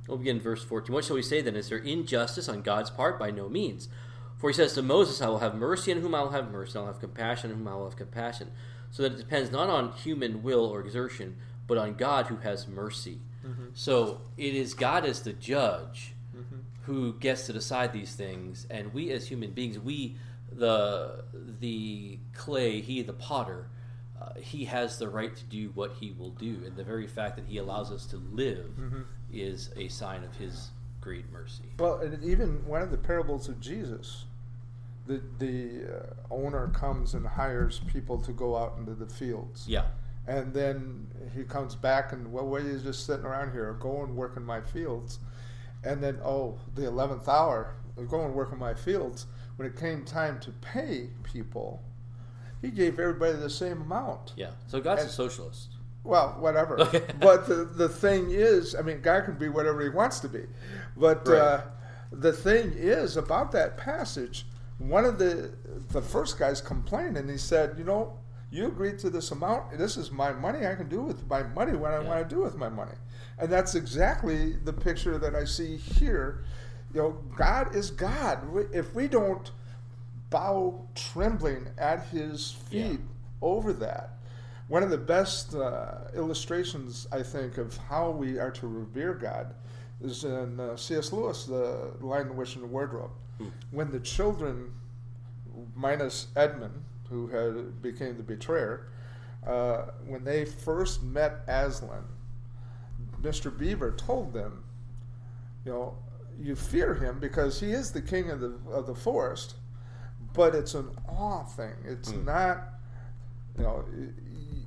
we'll 0.07 0.19
begin 0.19 0.39
verse 0.41 0.63
14. 0.63 0.95
What 0.95 1.05
shall 1.05 1.17
we 1.17 1.23
say 1.23 1.41
then? 1.41 1.57
Is 1.57 1.69
there 1.69 1.79
injustice 1.79 2.49
on 2.49 2.61
God's 2.63 2.91
part? 2.91 3.19
By 3.19 3.33
no 3.33 3.49
means. 3.49 3.89
For 4.37 4.51
he 4.51 4.55
says 4.55 4.75
to 4.75 4.83
Moses, 4.83 5.23
I 5.23 5.29
will 5.29 5.39
have 5.39 5.55
mercy 5.55 5.93
on 5.93 6.01
whom 6.01 6.15
I 6.15 6.23
will 6.23 6.31
have 6.31 6.51
mercy, 6.51 6.73
and 6.73 6.79
I 6.79 6.81
will 6.81 6.93
have 6.93 7.01
compassion 7.01 7.51
on 7.51 7.59
whom 7.59 7.69
I 7.69 7.75
will 7.75 7.85
have 7.85 7.97
compassion. 7.97 8.51
So 8.91 9.03
that 9.03 9.13
it 9.13 9.19
depends 9.19 9.51
not 9.51 9.69
on 9.71 9.93
human 9.93 10.43
will 10.43 10.67
or 10.67 10.81
exertion, 10.81 11.37
but 11.67 11.79
on 11.79 11.95
God 11.95 12.27
who 12.27 12.37
has 12.37 12.69
mercy. 12.69 13.21
Mm-hmm. 13.47 13.67
So 13.75 14.21
it 14.37 14.55
is 14.55 14.75
God 14.75 15.05
as 15.05 15.23
the 15.23 15.33
judge 15.33 16.15
mm-hmm. 16.37 16.57
who 16.83 17.15
gets 17.15 17.47
to 17.47 17.53
decide 17.53 17.93
these 17.93 18.15
things, 18.15 18.67
and 18.71 18.93
we 18.93 19.11
as 19.11 19.29
human 19.29 19.53
beings, 19.53 19.79
we 19.79 20.17
the 20.53 21.25
the 21.61 22.19
clay, 22.35 22.81
he 22.81 23.03
the 23.03 23.13
potter, 23.13 23.67
uh, 24.21 24.35
he 24.41 24.65
has 24.67 24.99
the 24.99 25.09
right 25.09 25.35
to 25.35 25.45
do 25.45 25.71
what 25.75 25.93
he 26.01 26.15
will 26.17 26.31
do, 26.31 26.63
and 26.65 26.77
the 26.77 26.85
very 26.85 27.07
fact 27.07 27.37
that 27.37 27.47
he 27.47 27.59
allows 27.59 27.91
us 27.91 28.07
to 28.07 28.17
live 28.17 28.71
mm-hmm. 28.79 29.03
is 29.33 29.71
a 29.77 29.89
sign 29.89 30.25
of 30.25 30.37
his 30.37 30.71
great 31.05 31.31
mercy. 31.31 31.65
Well, 31.79 31.99
and 31.99 32.25
even 32.25 32.67
one 32.67 32.81
of 32.83 32.91
the 32.91 32.97
parables 32.97 33.49
of 33.49 33.61
Jesus, 33.61 34.25
the 35.07 35.21
the 35.39 35.85
uh, 35.85 36.35
owner 36.35 36.69
comes 36.69 37.13
and 37.15 37.27
hires 37.27 37.81
people 37.93 38.19
to 38.23 38.33
go 38.33 38.57
out 38.57 38.77
into 38.79 38.95
the 38.95 39.07
fields. 39.07 39.67
Yeah, 39.69 39.85
And 40.27 40.55
then 40.55 41.07
he 41.37 41.45
comes 41.45 41.75
back 41.77 42.13
and, 42.13 42.33
well, 42.33 42.47
why 42.47 42.59
are 42.59 42.63
you 42.63 42.79
just 42.79 43.05
sitting 43.07 43.27
around 43.27 43.53
here? 43.53 43.71
Go 43.75 44.03
and 44.03 44.17
work 44.17 44.37
in 44.39 44.45
my 44.45 44.61
fields. 44.63 45.19
And 45.85 46.03
then, 46.03 46.19
oh, 46.25 46.59
the 46.75 46.83
11th 46.83 47.29
hour, 47.29 47.75
go 48.09 48.25
and 48.25 48.35
work 48.35 48.51
in 48.53 48.59
my 48.59 48.73
fields. 48.73 49.27
When 49.57 49.69
it 49.69 49.77
came 49.77 50.05
time 50.05 50.41
to 50.41 50.51
pay 50.51 51.11
people, 51.23 51.83
he 52.63 52.71
gave 52.71 52.99
everybody 52.99 53.37
the 53.37 53.51
same 53.51 53.83
amount. 53.83 54.33
yeah. 54.37 54.53
So 54.69 54.81
God's 54.81 55.05
a 55.05 55.09
socialist. 55.11 55.74
Well, 56.05 56.37
whatever. 56.39 56.77
But 57.21 57.47
the 57.49 57.65
the 57.65 57.89
thing 57.89 58.31
is, 58.31 58.75
I 58.75 58.83
mean, 58.83 59.01
God 59.01 59.25
can 59.25 59.35
be 59.35 59.49
whatever 59.49 59.83
He 59.83 59.89
wants 59.89 60.21
to 60.21 60.29
be. 60.29 60.45
But 60.97 61.27
Right. 61.27 61.39
uh, 61.39 61.61
the 62.13 62.33
thing 62.33 62.73
is 62.77 63.17
about 63.17 63.51
that 63.53 63.77
passage. 63.77 64.47
One 64.79 65.05
of 65.05 65.19
the 65.19 65.51
the 65.91 66.03
first 66.03 66.39
guys 66.39 66.61
complained, 66.61 67.17
and 67.17 67.29
he 67.31 67.39
said, 67.39 67.77
"You 67.79 67.85
know, 67.85 68.19
you 68.51 68.67
agreed 68.67 68.99
to 69.01 69.11
this 69.11 69.31
amount. 69.31 69.79
This 69.79 69.97
is 69.97 70.11
my 70.11 70.33
money. 70.33 70.67
I 70.67 70.75
can 70.75 70.89
do 70.89 71.01
with 71.03 71.29
my 71.29 71.43
money 71.43 71.73
what 71.77 71.93
I 71.93 72.01
Yeah. 72.03 72.09
want 72.09 72.29
to 72.29 72.35
do 72.35 72.43
with 72.43 72.57
my 72.57 72.69
money." 72.69 72.97
And 73.39 73.51
that's 73.51 73.75
exactly 73.75 74.53
the 74.53 74.73
picture 74.73 75.19
that 75.19 75.35
I 75.35 75.45
see 75.45 75.77
here. 75.77 76.45
You 76.93 77.01
know, 77.03 77.11
God 77.37 77.75
is 77.75 77.91
God. 77.91 78.39
If 78.73 78.95
we 78.95 79.09
don't 79.09 79.51
bow 80.31 80.87
trembling 80.95 81.69
at 81.79 82.05
His 82.07 82.53
feet 82.71 83.01
over 83.43 83.73
that, 83.75 84.19
one 84.69 84.83
of 84.83 84.91
the 84.91 84.99
best 84.99 85.55
uh, 85.55 85.99
illustrations, 86.15 87.07
I 87.13 87.23
think, 87.23 87.59
of 87.59 87.77
how 87.77 88.11
we 88.11 88.39
are 88.39 88.51
to 88.53 88.67
revere 88.67 89.15
God 89.15 89.55
is 90.03 90.25
in 90.25 90.59
uh, 90.59 90.77
C.S. 90.77 91.13
Lewis, 91.13 91.45
The 91.45 91.93
Lion, 92.01 92.29
the 92.29 92.35
Witch, 92.35 92.55
and 92.55 92.65
the 92.65 92.69
Wardrobe. 92.69 93.11
Hmm. 93.39 93.49
When 93.71 93.91
the 93.91 94.01
children, 94.01 94.73
minus 95.75 96.29
Edmund, 96.37 96.83
who 97.11 97.27
had 97.29 97.83
became 97.83 98.17
the 98.17 98.23
betrayer, 98.23 98.89
uh, 99.47 99.87
when 100.07 100.25
they 100.25 100.45
first 100.45 101.03
met 101.03 101.43
Aslan, 101.47 102.05
Mr. 103.21 103.57
Beaver 103.57 103.93
told 103.93 104.33
them, 104.33 104.65
you 105.65 105.73
know, 105.73 105.97
you 106.41 106.57
fear 106.57 106.95
him 106.95 107.19
because 107.21 107.61
he 107.61 107.71
is 107.71 107.93
the 107.93 108.03
king 108.03 108.31
of 108.31 108.41
the 108.41 108.55
of 108.73 108.87
the 108.87 108.95
forest, 108.95 109.55
but 110.33 110.55
it's 110.55 110.75
an 110.75 110.89
awe 111.09 111.45
thing. 111.45 111.73
It's 111.85 112.11
Hmm. 112.11 112.25
not, 112.25 112.69
you 113.57 113.63
know, 113.63 113.85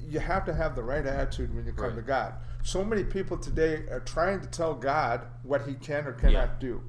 you 0.07 0.19
have 0.19 0.45
to 0.45 0.53
have 0.53 0.75
the 0.75 0.83
right 0.83 1.05
attitude 1.05 1.53
when 1.55 1.65
you 1.65 1.71
come 1.73 1.87
Right. 1.87 1.95
to 1.95 2.01
God. 2.01 2.33
So 2.63 2.83
many 2.83 3.03
people 3.03 3.37
today 3.37 3.83
are 3.91 3.99
trying 4.01 4.39
to 4.41 4.47
tell 4.47 4.73
God 4.73 5.21
what 5.43 5.63
He 5.67 5.73
can 5.75 6.05
or 6.07 6.13
cannot 6.13 6.31
Yeah. 6.33 6.59
do, 6.59 6.81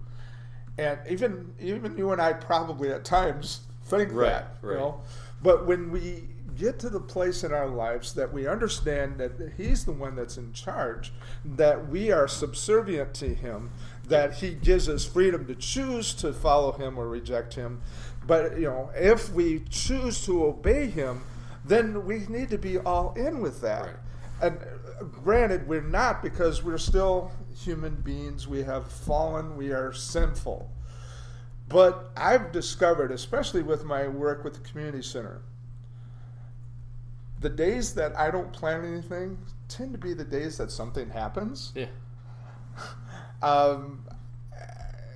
and 0.76 0.98
even 1.08 1.54
even 1.60 1.96
you 1.96 2.12
and 2.12 2.20
I 2.20 2.32
probably 2.32 2.90
at 2.90 3.04
times 3.04 3.60
think 3.84 4.12
Right, 4.12 4.26
that, 4.30 4.56
you 4.62 4.68
right. 4.70 4.78
know. 4.78 5.00
But 5.42 5.66
when 5.66 5.90
we 5.90 6.28
get 6.56 6.78
to 6.80 6.88
the 6.90 7.00
place 7.00 7.44
in 7.44 7.52
our 7.52 7.68
lives 7.68 8.14
that 8.14 8.32
we 8.32 8.46
understand 8.48 9.18
that 9.18 9.32
He's 9.56 9.84
the 9.84 9.92
one 9.92 10.16
that's 10.16 10.37
in 10.37 10.52
charge, 10.52 11.12
that 11.44 11.88
we 11.88 12.10
are 12.10 12.26
subservient 12.26 13.14
to 13.14 13.32
Him, 13.34 13.70
that 14.08 14.34
He 14.34 14.54
gives 14.54 14.88
us 14.88 15.04
freedom 15.04 15.46
to 15.46 15.54
choose 15.54 16.12
to 16.14 16.32
follow 16.32 16.72
Him 16.72 16.98
or 16.98 17.08
reject 17.08 17.54
Him. 17.54 17.80
But 18.26 18.58
you 18.58 18.66
know, 18.66 18.90
if 18.96 19.32
we 19.32 19.60
choose 19.70 20.25
to 20.26 20.44
obey 20.44 20.87
Him, 20.87 21.22
then 21.68 22.04
we 22.04 22.26
need 22.28 22.50
to 22.50 22.58
be 22.58 22.78
all 22.78 23.12
in 23.14 23.40
with 23.40 23.60
that. 23.60 23.82
Right. 23.84 23.94
And 24.42 24.58
uh, 24.58 25.04
granted, 25.04 25.68
we're 25.68 25.80
not 25.82 26.22
because 26.22 26.62
we're 26.62 26.78
still 26.78 27.30
human 27.56 27.94
beings. 27.96 28.48
We 28.48 28.62
have 28.62 28.90
fallen. 28.90 29.56
We 29.56 29.70
are 29.72 29.92
sinful. 29.92 30.70
But 31.68 32.10
I've 32.16 32.50
discovered, 32.52 33.12
especially 33.12 33.62
with 33.62 33.84
my 33.84 34.08
work 34.08 34.42
with 34.44 34.54
the 34.54 34.60
community 34.68 35.02
center, 35.02 35.42
the 37.40 37.50
days 37.50 37.94
that 37.94 38.16
I 38.18 38.30
don't 38.30 38.52
plan 38.52 38.84
anything 38.84 39.38
tend 39.68 39.92
to 39.92 39.98
be 39.98 40.14
the 40.14 40.25
days 40.25 40.56
that 40.58 40.70
something 40.70 41.08
happens. 41.10 41.72
Yeah. 41.75 41.87
Um, 43.40 44.04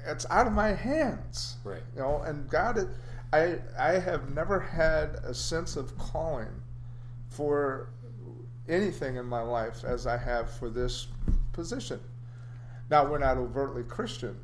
it's 0.06 0.26
out 0.30 0.46
of 0.46 0.52
my 0.52 0.68
hands, 0.68 1.56
Right. 1.64 1.82
you 1.96 2.02
know. 2.02 2.22
And 2.22 2.48
God, 2.48 2.88
I 3.32 3.58
I 3.78 3.92
have 3.98 4.34
never 4.34 4.60
had 4.60 5.16
a 5.24 5.34
sense 5.34 5.76
of 5.76 5.96
calling 5.98 6.48
for 7.28 7.88
anything 8.68 9.16
in 9.16 9.24
my 9.26 9.40
life 9.40 9.84
as 9.84 10.06
I 10.06 10.16
have 10.16 10.50
for 10.50 10.68
this 10.68 11.08
position. 11.52 12.00
Now 12.90 13.10
we're 13.10 13.18
not 13.18 13.38
overtly 13.38 13.82
Christian, 13.84 14.38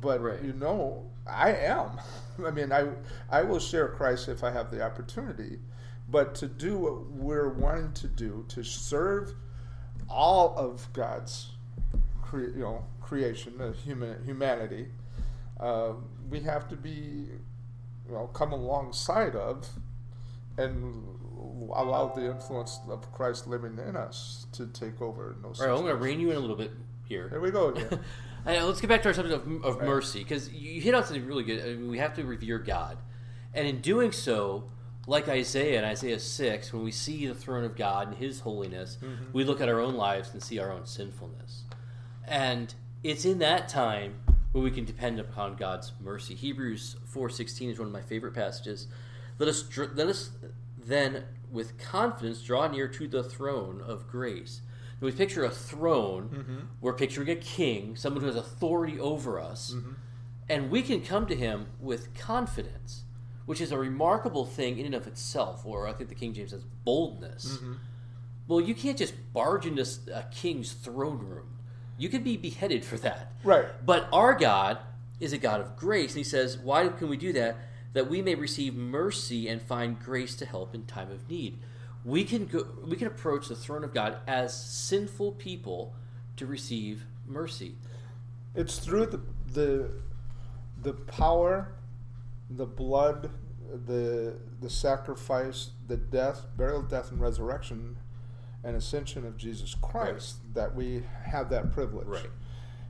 but 0.00 0.20
Right. 0.20 0.42
you 0.42 0.52
know 0.52 1.10
I 1.26 1.52
am. 1.52 1.98
I 2.44 2.50
mean, 2.50 2.70
I 2.72 2.88
I 3.30 3.42
will 3.42 3.60
share 3.60 3.88
Christ 3.88 4.28
if 4.28 4.44
I 4.44 4.50
have 4.50 4.70
the 4.70 4.82
opportunity, 4.84 5.58
but 6.10 6.34
to 6.36 6.46
do 6.46 6.76
what 6.76 7.06
we're 7.10 7.48
wanting 7.48 7.92
to 7.92 8.08
do 8.08 8.44
to 8.48 8.62
serve 8.62 9.34
all 10.08 10.54
of 10.58 10.86
God's 10.92 11.52
cre- 12.22 12.50
you 12.54 12.60
know 12.60 12.84
creation, 13.00 13.60
uh, 13.60 13.72
human 13.72 14.22
humanity, 14.24 14.88
uh, 15.60 15.92
we 16.28 16.40
have 16.40 16.68
to 16.68 16.76
be 16.76 17.28
you 18.08 18.12
know 18.14 18.26
come 18.28 18.52
alongside 18.52 19.34
of 19.36 19.68
and 20.56 21.02
allow 21.74 22.08
the 22.14 22.30
influence 22.30 22.78
of 22.88 23.10
Christ 23.12 23.46
living 23.46 23.78
in 23.86 23.96
us 23.96 24.46
to 24.52 24.66
take 24.68 25.00
over 25.02 25.32
in 25.32 25.42
those. 25.42 25.60
All 25.60 25.66
right, 25.66 25.72
I'm 25.74 25.80
going 25.82 25.96
to 25.96 26.00
rein 26.02 26.20
you 26.20 26.30
in 26.30 26.36
a 26.36 26.40
little 26.40 26.56
bit 26.56 26.70
here. 27.08 27.28
Here 27.28 27.40
we 27.40 27.50
go 27.50 27.68
again. 27.68 28.00
Let's 28.46 28.80
get 28.80 28.88
back 28.88 29.02
to 29.02 29.08
our 29.08 29.14
subject 29.14 29.46
of, 29.46 29.64
of 29.64 29.76
Right. 29.78 29.86
mercy 29.88 30.18
because 30.20 30.52
you 30.52 30.80
hit 30.80 30.94
on 30.94 31.04
something 31.04 31.26
really 31.26 31.44
good. 31.44 31.60
I 31.62 31.68
mean, 31.74 31.90
we 31.90 31.98
have 31.98 32.14
to 32.14 32.24
revere 32.24 32.58
God, 32.58 32.98
and 33.54 33.66
in 33.66 33.80
doing 33.80 34.12
so, 34.12 34.70
like 35.06 35.28
Isaiah 35.28 35.78
in 35.78 35.84
Isaiah 35.84 36.18
six, 36.20 36.72
when 36.72 36.84
we 36.84 36.90
see 36.92 37.26
the 37.26 37.34
throne 37.34 37.64
of 37.64 37.74
God 37.76 38.08
and 38.08 38.16
His 38.16 38.40
holiness, 38.40 38.98
Mm-hmm. 39.02 39.32
we 39.32 39.44
look 39.44 39.60
at 39.60 39.68
our 39.68 39.80
own 39.80 39.94
lives 39.94 40.30
and 40.32 40.42
see 40.42 40.58
our 40.58 40.70
own 40.70 40.86
sinfulness, 40.86 41.62
and 42.28 42.74
it's 43.02 43.24
in 43.24 43.38
that 43.40 43.68
time 43.68 44.14
where 44.54 44.62
we 44.62 44.70
can 44.70 44.84
depend 44.84 45.18
upon 45.18 45.56
God's 45.56 45.92
mercy. 46.00 46.34
Hebrews 46.36 46.94
four 47.04 47.28
sixteen 47.28 47.70
is 47.70 47.78
one 47.78 47.88
of 47.88 47.92
my 47.92 48.02
favorite 48.02 48.34
passages. 48.34 48.86
Let 49.40 49.48
us 49.48 49.64
let 49.94 50.06
us 50.06 50.30
then 50.78 51.24
with 51.50 51.76
confidence 51.76 52.40
draw 52.40 52.68
near 52.68 52.86
to 52.86 53.08
the 53.08 53.24
throne 53.24 53.82
of 53.84 54.06
grace. 54.06 54.60
When 55.00 55.10
we 55.10 55.16
picture 55.18 55.44
a 55.44 55.50
throne, 55.50 56.28
Mm-hmm. 56.32 56.56
we're 56.80 56.92
picturing 56.94 57.28
a 57.30 57.34
king, 57.36 57.96
someone 57.96 58.20
who 58.20 58.28
has 58.28 58.36
authority 58.36 58.98
over 59.00 59.40
us, 59.40 59.72
Mm-hmm. 59.74 59.92
and 60.48 60.70
we 60.70 60.82
can 60.82 61.00
come 61.02 61.26
to 61.26 61.34
him 61.34 61.66
with 61.80 62.14
confidence, 62.14 63.02
which 63.46 63.60
is 63.60 63.72
a 63.72 63.78
remarkable 63.78 64.46
thing 64.46 64.78
in 64.78 64.86
and 64.86 64.94
of 64.94 65.08
itself. 65.08 65.66
Or 65.66 65.88
I 65.88 65.92
think 65.94 66.10
the 66.10 66.14
King 66.14 66.32
James 66.32 66.50
says 66.52 66.64
boldness. 66.84 67.56
Mm-hmm. 67.56 67.72
Well, 68.46 68.60
you 68.60 68.74
can't 68.74 68.96
just 68.98 69.14
barge 69.32 69.66
into 69.66 69.84
a 70.14 70.22
king's 70.30 70.72
throne 70.74 71.18
room. 71.18 71.53
You 71.96 72.08
could 72.08 72.24
be 72.24 72.36
beheaded 72.36 72.84
for 72.84 72.96
that. 72.98 73.32
Right. 73.42 73.66
But 73.84 74.08
our 74.12 74.34
God 74.34 74.78
is 75.20 75.32
a 75.32 75.38
God 75.38 75.60
of 75.60 75.76
grace, 75.76 76.10
and 76.10 76.18
He 76.18 76.24
says, 76.24 76.58
"Why 76.58 76.88
can 76.88 77.08
we 77.08 77.16
do 77.16 77.32
that? 77.34 77.56
That 77.92 78.10
we 78.10 78.22
may 78.22 78.34
receive 78.34 78.74
mercy 78.74 79.48
and 79.48 79.62
find 79.62 79.98
grace 80.00 80.34
to 80.36 80.46
help 80.46 80.74
in 80.74 80.86
time 80.86 81.10
of 81.10 81.28
need." 81.28 81.58
We 82.04 82.24
can 82.24 82.46
go. 82.46 82.66
We 82.84 82.96
can 82.96 83.06
approach 83.06 83.48
the 83.48 83.56
throne 83.56 83.84
of 83.84 83.94
God 83.94 84.18
as 84.26 84.54
sinful 84.54 85.32
people 85.32 85.94
to 86.36 86.46
receive 86.46 87.06
mercy. 87.26 87.76
It's 88.54 88.78
through 88.78 89.06
the 89.06 89.20
the 89.52 89.90
the 90.82 90.92
power, 90.92 91.72
the 92.50 92.66
blood, 92.66 93.30
the 93.86 94.34
the 94.60 94.70
sacrifice, 94.70 95.70
the 95.86 95.96
death, 95.96 96.46
burial, 96.56 96.82
death, 96.82 97.10
and 97.10 97.20
resurrection, 97.20 97.96
and 98.64 98.76
ascension 98.76 99.26
of 99.26 99.36
Jesus 99.36 99.74
Christ 99.80 100.36
that 100.54 100.74
we 100.74 101.02
have 101.24 101.50
that 101.50 101.72
privilege. 101.72 102.06
Right. 102.06 102.30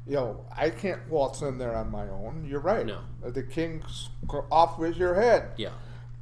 You 0.07 0.15
know, 0.17 0.45
I 0.55 0.71
can't 0.71 1.01
waltz 1.09 1.41
in 1.43 1.59
there 1.59 1.75
on 1.75 1.91
my 1.91 2.09
own. 2.09 2.47
You're 2.49 2.61
right. 2.61 2.85
No. 2.87 3.01
The 3.23 3.43
king's 3.43 4.11
off 4.51 4.79
with 4.79 4.97
your 4.97 5.15
head 5.15 5.49
Yeah. 5.57 5.71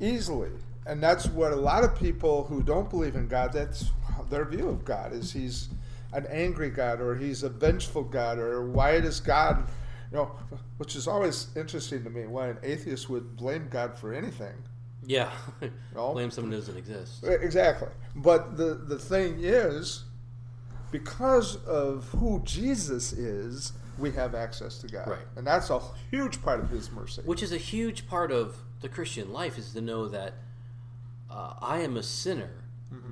easily, 0.00 0.50
and 0.86 1.02
that's 1.02 1.26
what 1.26 1.52
a 1.52 1.56
lot 1.56 1.82
of 1.84 1.96
people 1.96 2.44
who 2.44 2.62
don't 2.62 2.88
believe 2.88 3.16
in 3.16 3.28
God. 3.28 3.52
That's 3.52 3.90
their 4.30 4.44
view 4.44 4.68
of 4.68 4.84
God 4.84 5.12
is 5.12 5.32
he's 5.32 5.68
an 6.12 6.26
angry 6.30 6.70
God 6.70 7.00
or 7.00 7.16
he's 7.16 7.42
a 7.42 7.48
vengeful 7.48 8.02
God 8.04 8.38
or 8.38 8.64
why 8.66 9.00
does 9.00 9.18
God, 9.20 9.68
you 10.10 10.16
know, 10.18 10.30
which 10.76 10.94
is 10.94 11.08
always 11.08 11.48
interesting 11.56 12.04
to 12.04 12.10
me 12.10 12.26
why 12.26 12.48
an 12.48 12.58
atheist 12.62 13.08
would 13.10 13.36
blame 13.36 13.68
God 13.70 13.96
for 13.98 14.12
anything. 14.12 14.54
Yeah. 15.04 15.30
No. 15.94 16.12
Blame 16.12 16.30
someone 16.30 16.52
who 16.52 16.58
doesn't 16.58 16.76
exist. 16.76 17.24
Exactly, 17.24 17.88
but 18.14 18.56
the 18.56 18.74
the 18.74 18.98
thing 18.98 19.36
is, 19.40 20.04
because 20.90 21.56
of 21.66 22.08
who 22.18 22.40
Jesus 22.44 23.12
is, 23.12 23.72
we 23.98 24.10
have 24.12 24.34
access 24.34 24.78
to 24.78 24.86
God, 24.86 25.08
Right. 25.08 25.26
and 25.36 25.46
that's 25.46 25.70
a 25.70 25.80
huge 26.10 26.42
part 26.42 26.60
of 26.60 26.70
His 26.70 26.90
mercy. 26.90 27.22
Which 27.24 27.42
is 27.42 27.52
a 27.52 27.56
huge 27.58 28.06
part 28.08 28.30
of 28.30 28.56
the 28.80 28.88
Christian 28.88 29.32
life 29.32 29.58
is 29.58 29.72
to 29.72 29.80
know 29.80 30.08
that 30.08 30.34
uh, 31.30 31.54
I 31.60 31.78
am 31.80 31.96
a 31.96 32.02
sinner, 32.02 32.50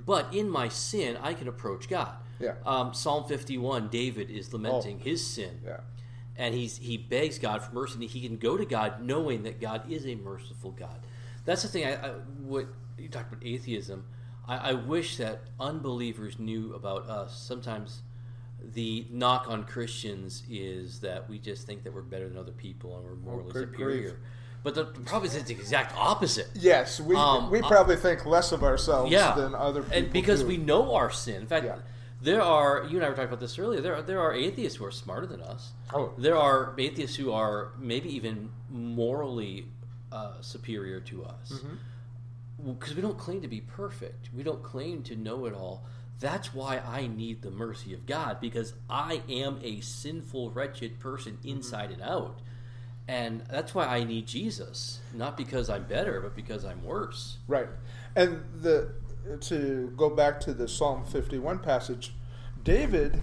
but 0.06 0.32
in 0.34 0.48
my 0.48 0.68
sin 0.68 1.16
I 1.22 1.34
can 1.34 1.48
approach 1.48 1.88
God. 1.88 2.14
Yeah. 2.38 2.54
Um, 2.64 2.94
Psalm 2.94 3.24
51, 3.24 3.88
David 3.88 4.30
is 4.30 4.52
lamenting 4.52 5.00
his 5.00 5.26
sin. 5.26 5.60
Yeah. 5.64 5.80
and 6.36 6.54
he's 6.54 6.78
he 6.78 6.96
begs 6.96 7.38
God 7.38 7.62
for 7.62 7.72
mercy, 7.74 7.94
and 7.94 8.04
he 8.04 8.26
can 8.26 8.36
go 8.38 8.56
to 8.56 8.64
God 8.64 9.02
knowing 9.02 9.42
that 9.42 9.60
God 9.60 9.90
is 9.90 10.06
a 10.06 10.14
merciful 10.14 10.70
God. 10.70 11.00
That's 11.50 11.62
the 11.62 11.68
thing. 11.68 11.84
I, 11.84 11.94
I 11.94 12.10
what 12.46 12.66
you 12.96 13.08
talked 13.08 13.32
about 13.32 13.44
atheism. 13.44 14.04
I, 14.46 14.70
I 14.70 14.72
wish 14.74 15.16
that 15.16 15.40
unbelievers 15.58 16.38
knew 16.38 16.74
about 16.74 17.08
us. 17.10 17.36
Sometimes 17.42 18.02
the 18.72 19.04
knock 19.10 19.46
on 19.48 19.64
Christians 19.64 20.44
is 20.48 21.00
that 21.00 21.28
we 21.28 21.40
just 21.40 21.66
think 21.66 21.82
that 21.82 21.92
we're 21.92 22.02
better 22.02 22.28
than 22.28 22.38
other 22.38 22.52
people 22.52 22.96
and 22.96 23.04
we're 23.04 23.16
morally 23.16 23.50
good 23.50 23.70
superior. 23.72 24.00
grief. 24.10 24.14
But 24.62 24.76
the, 24.76 24.84
the 24.84 25.00
problem 25.00 25.24
is 25.28 25.34
it's 25.34 25.48
the 25.48 25.54
exact 25.54 25.92
opposite. 25.96 26.46
Yes, 26.54 27.00
we 27.00 27.16
Um, 27.16 27.50
we 27.50 27.58
I- 27.60 27.66
probably 27.66 27.96
think 27.96 28.26
less 28.26 28.52
of 28.52 28.62
ourselves 28.62 29.10
Yeah, 29.10 29.34
than 29.34 29.52
other 29.56 29.82
people 29.82 29.98
and 29.98 30.12
because 30.12 30.42
do. 30.42 30.46
we 30.46 30.56
know 30.56 30.94
our 30.94 31.10
sin. 31.10 31.36
In 31.42 31.46
fact, 31.48 31.64
Yeah. 31.64 31.78
There 32.22 32.42
are 32.42 32.84
you 32.88 32.98
and 32.98 33.04
I 33.04 33.08
were 33.08 33.14
talking 33.16 33.28
about 33.30 33.40
this 33.40 33.58
earlier. 33.58 33.80
There 33.80 33.96
are 33.96 34.02
there 34.02 34.20
are 34.20 34.32
atheists 34.34 34.76
who 34.78 34.84
are 34.84 34.92
smarter 34.92 35.26
than 35.26 35.40
us. 35.40 35.72
Oh. 35.92 36.12
There 36.16 36.36
are 36.36 36.74
atheists 36.78 37.16
who 37.16 37.32
are 37.32 37.72
maybe 37.76 38.14
even 38.14 38.50
morally 38.68 39.66
uh, 40.12 40.40
superior 40.40 41.00
to 41.00 41.24
us 41.24 41.52
Mm-hmm. 41.52 42.72
because 42.72 42.94
we 42.94 43.02
don't 43.02 43.18
claim 43.18 43.40
to 43.42 43.48
be 43.48 43.60
perfect. 43.60 44.30
We 44.36 44.42
don't 44.42 44.62
claim 44.62 45.02
to 45.04 45.16
know 45.16 45.46
it 45.46 45.54
all. 45.54 45.84
That's 46.20 46.52
why 46.52 46.78
I 46.78 47.06
need 47.06 47.40
the 47.42 47.50
mercy 47.50 47.94
of 47.94 48.04
God 48.06 48.40
because 48.40 48.74
I 48.90 49.22
am 49.28 49.58
a 49.62 49.80
sinful, 49.80 50.50
wretched 50.50 50.98
person 51.00 51.34
Mm-hmm. 51.38 51.48
inside 51.48 51.90
and 51.90 52.02
out. 52.02 52.40
And 53.08 53.42
that's 53.50 53.74
why 53.74 53.86
I 53.86 54.04
need 54.04 54.26
Jesus, 54.26 55.00
not 55.14 55.36
because 55.36 55.68
I'm 55.68 55.84
better, 55.84 56.20
but 56.20 56.36
because 56.36 56.64
I'm 56.64 56.84
worse. 56.84 57.38
Right. 57.48 57.66
And 58.14 58.44
the 58.60 58.92
to 59.40 59.92
go 59.96 60.10
back 60.10 60.40
to 60.40 60.54
the 60.54 60.66
Psalm 60.68 61.04
51 61.04 61.58
passage, 61.60 62.12
David 62.62 63.20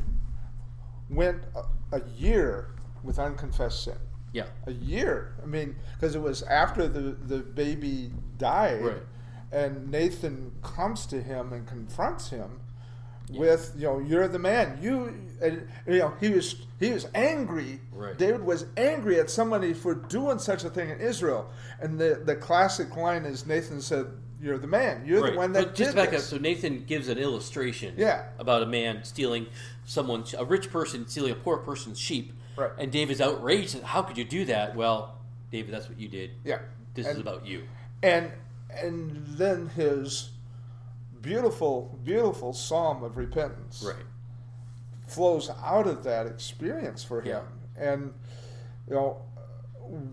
went 1.09 1.41
a, 1.55 1.95
a 1.97 2.01
year 2.17 2.69
with 3.03 3.17
unconfessed 3.19 3.83
sin. 3.83 3.97
Yeah. 4.37 4.45
A 4.67 4.71
year. 4.71 5.33
I 5.41 5.45
mean, 5.45 5.75
because 5.93 6.15
it 6.15 6.21
was 6.21 6.43
after 6.43 6.87
the, 6.87 7.01
the 7.33 7.39
baby 7.39 8.11
died, 8.37 8.83
Right. 8.85 9.03
and 9.51 9.89
Nathan 9.91 10.51
comes 10.61 11.05
to 11.07 11.21
him 11.21 11.53
and 11.53 11.65
confronts 11.67 12.29
him 12.29 12.59
Yeah. 13.29 13.39
with, 13.39 13.73
you 13.75 13.83
know, 13.87 13.99
you're 13.99 14.27
the 14.27 14.39
man. 14.39 14.77
You, 14.81 15.13
and, 15.41 15.67
you 15.87 15.99
know, 15.99 16.13
he 16.19 16.29
was 16.29 16.55
he 16.79 16.91
was 16.91 17.07
angry. 17.15 17.79
Right. 17.91 18.15
David 18.17 18.43
was 18.43 18.65
angry 18.77 19.19
at 19.19 19.29
somebody 19.31 19.73
for 19.73 19.95
doing 19.95 20.37
such 20.39 20.63
a 20.63 20.69
thing 20.69 20.89
in 20.91 20.99
Israel. 21.01 21.49
And 21.81 21.97
the 21.99 22.21
the 22.23 22.35
classic 22.35 22.95
line 22.95 23.25
is 23.25 23.45
Nathan 23.47 23.81
said, 23.81 24.05
"You're 24.41 24.59
the 24.59 24.67
man. 24.67 25.03
You're 25.07 25.21
Right. 25.23 25.31
the 25.33 25.37
one 25.37 25.51
that 25.53 25.63
But 25.65 25.75
just 25.75 25.91
did 25.91 25.95
back 25.95 26.11
this." 26.11 26.23
up, 26.25 26.29
so 26.29 26.37
Nathan 26.37 26.83
gives 26.85 27.07
an 27.07 27.17
illustration 27.17 27.95
Yeah. 27.97 28.25
about 28.37 28.61
a 28.61 28.67
man 28.67 29.03
stealing 29.03 29.47
someone, 29.85 30.23
a 30.37 30.45
rich 30.45 30.69
person 30.71 31.07
stealing 31.07 31.31
a 31.31 31.35
poor 31.35 31.57
person's 31.57 31.99
sheep. 31.99 32.33
Right. 32.57 32.71
And 32.79 32.91
David's 32.91 33.21
outraged. 33.21 33.75
and, 33.75 33.83
How 33.85 34.01
could 34.01 34.17
you 34.17 34.25
do 34.25 34.45
that? 34.45 34.75
Well, 34.75 35.17
David, 35.51 35.73
that's 35.73 35.87
what 35.87 35.99
you 35.99 36.07
did. 36.09 36.31
yeah. 36.43 36.59
This 36.93 37.05
is 37.07 37.19
about 37.19 37.45
you. 37.45 37.63
and 38.03 38.31
and 38.71 39.23
then 39.37 39.67
his 39.69 40.31
beautiful 41.21 41.99
beautiful 42.03 42.53
psalm 42.53 43.03
of 43.03 43.17
repentance 43.17 43.83
Right. 43.85 44.03
flows 45.07 45.49
out 45.63 45.87
of 45.87 46.03
that 46.03 46.25
experience 46.27 47.03
for 47.03 47.21
him 47.21 47.43
and 47.77 48.13
you 48.87 48.95
know 48.95 49.21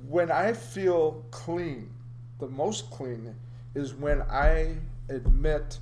when 0.08 0.30
i 0.30 0.52
feel 0.52 1.24
clean 1.30 1.90
the 2.38 2.48
most 2.48 2.90
clean 2.90 3.34
is 3.74 3.92
when 3.94 4.22
i 4.22 4.76
admit 5.08 5.78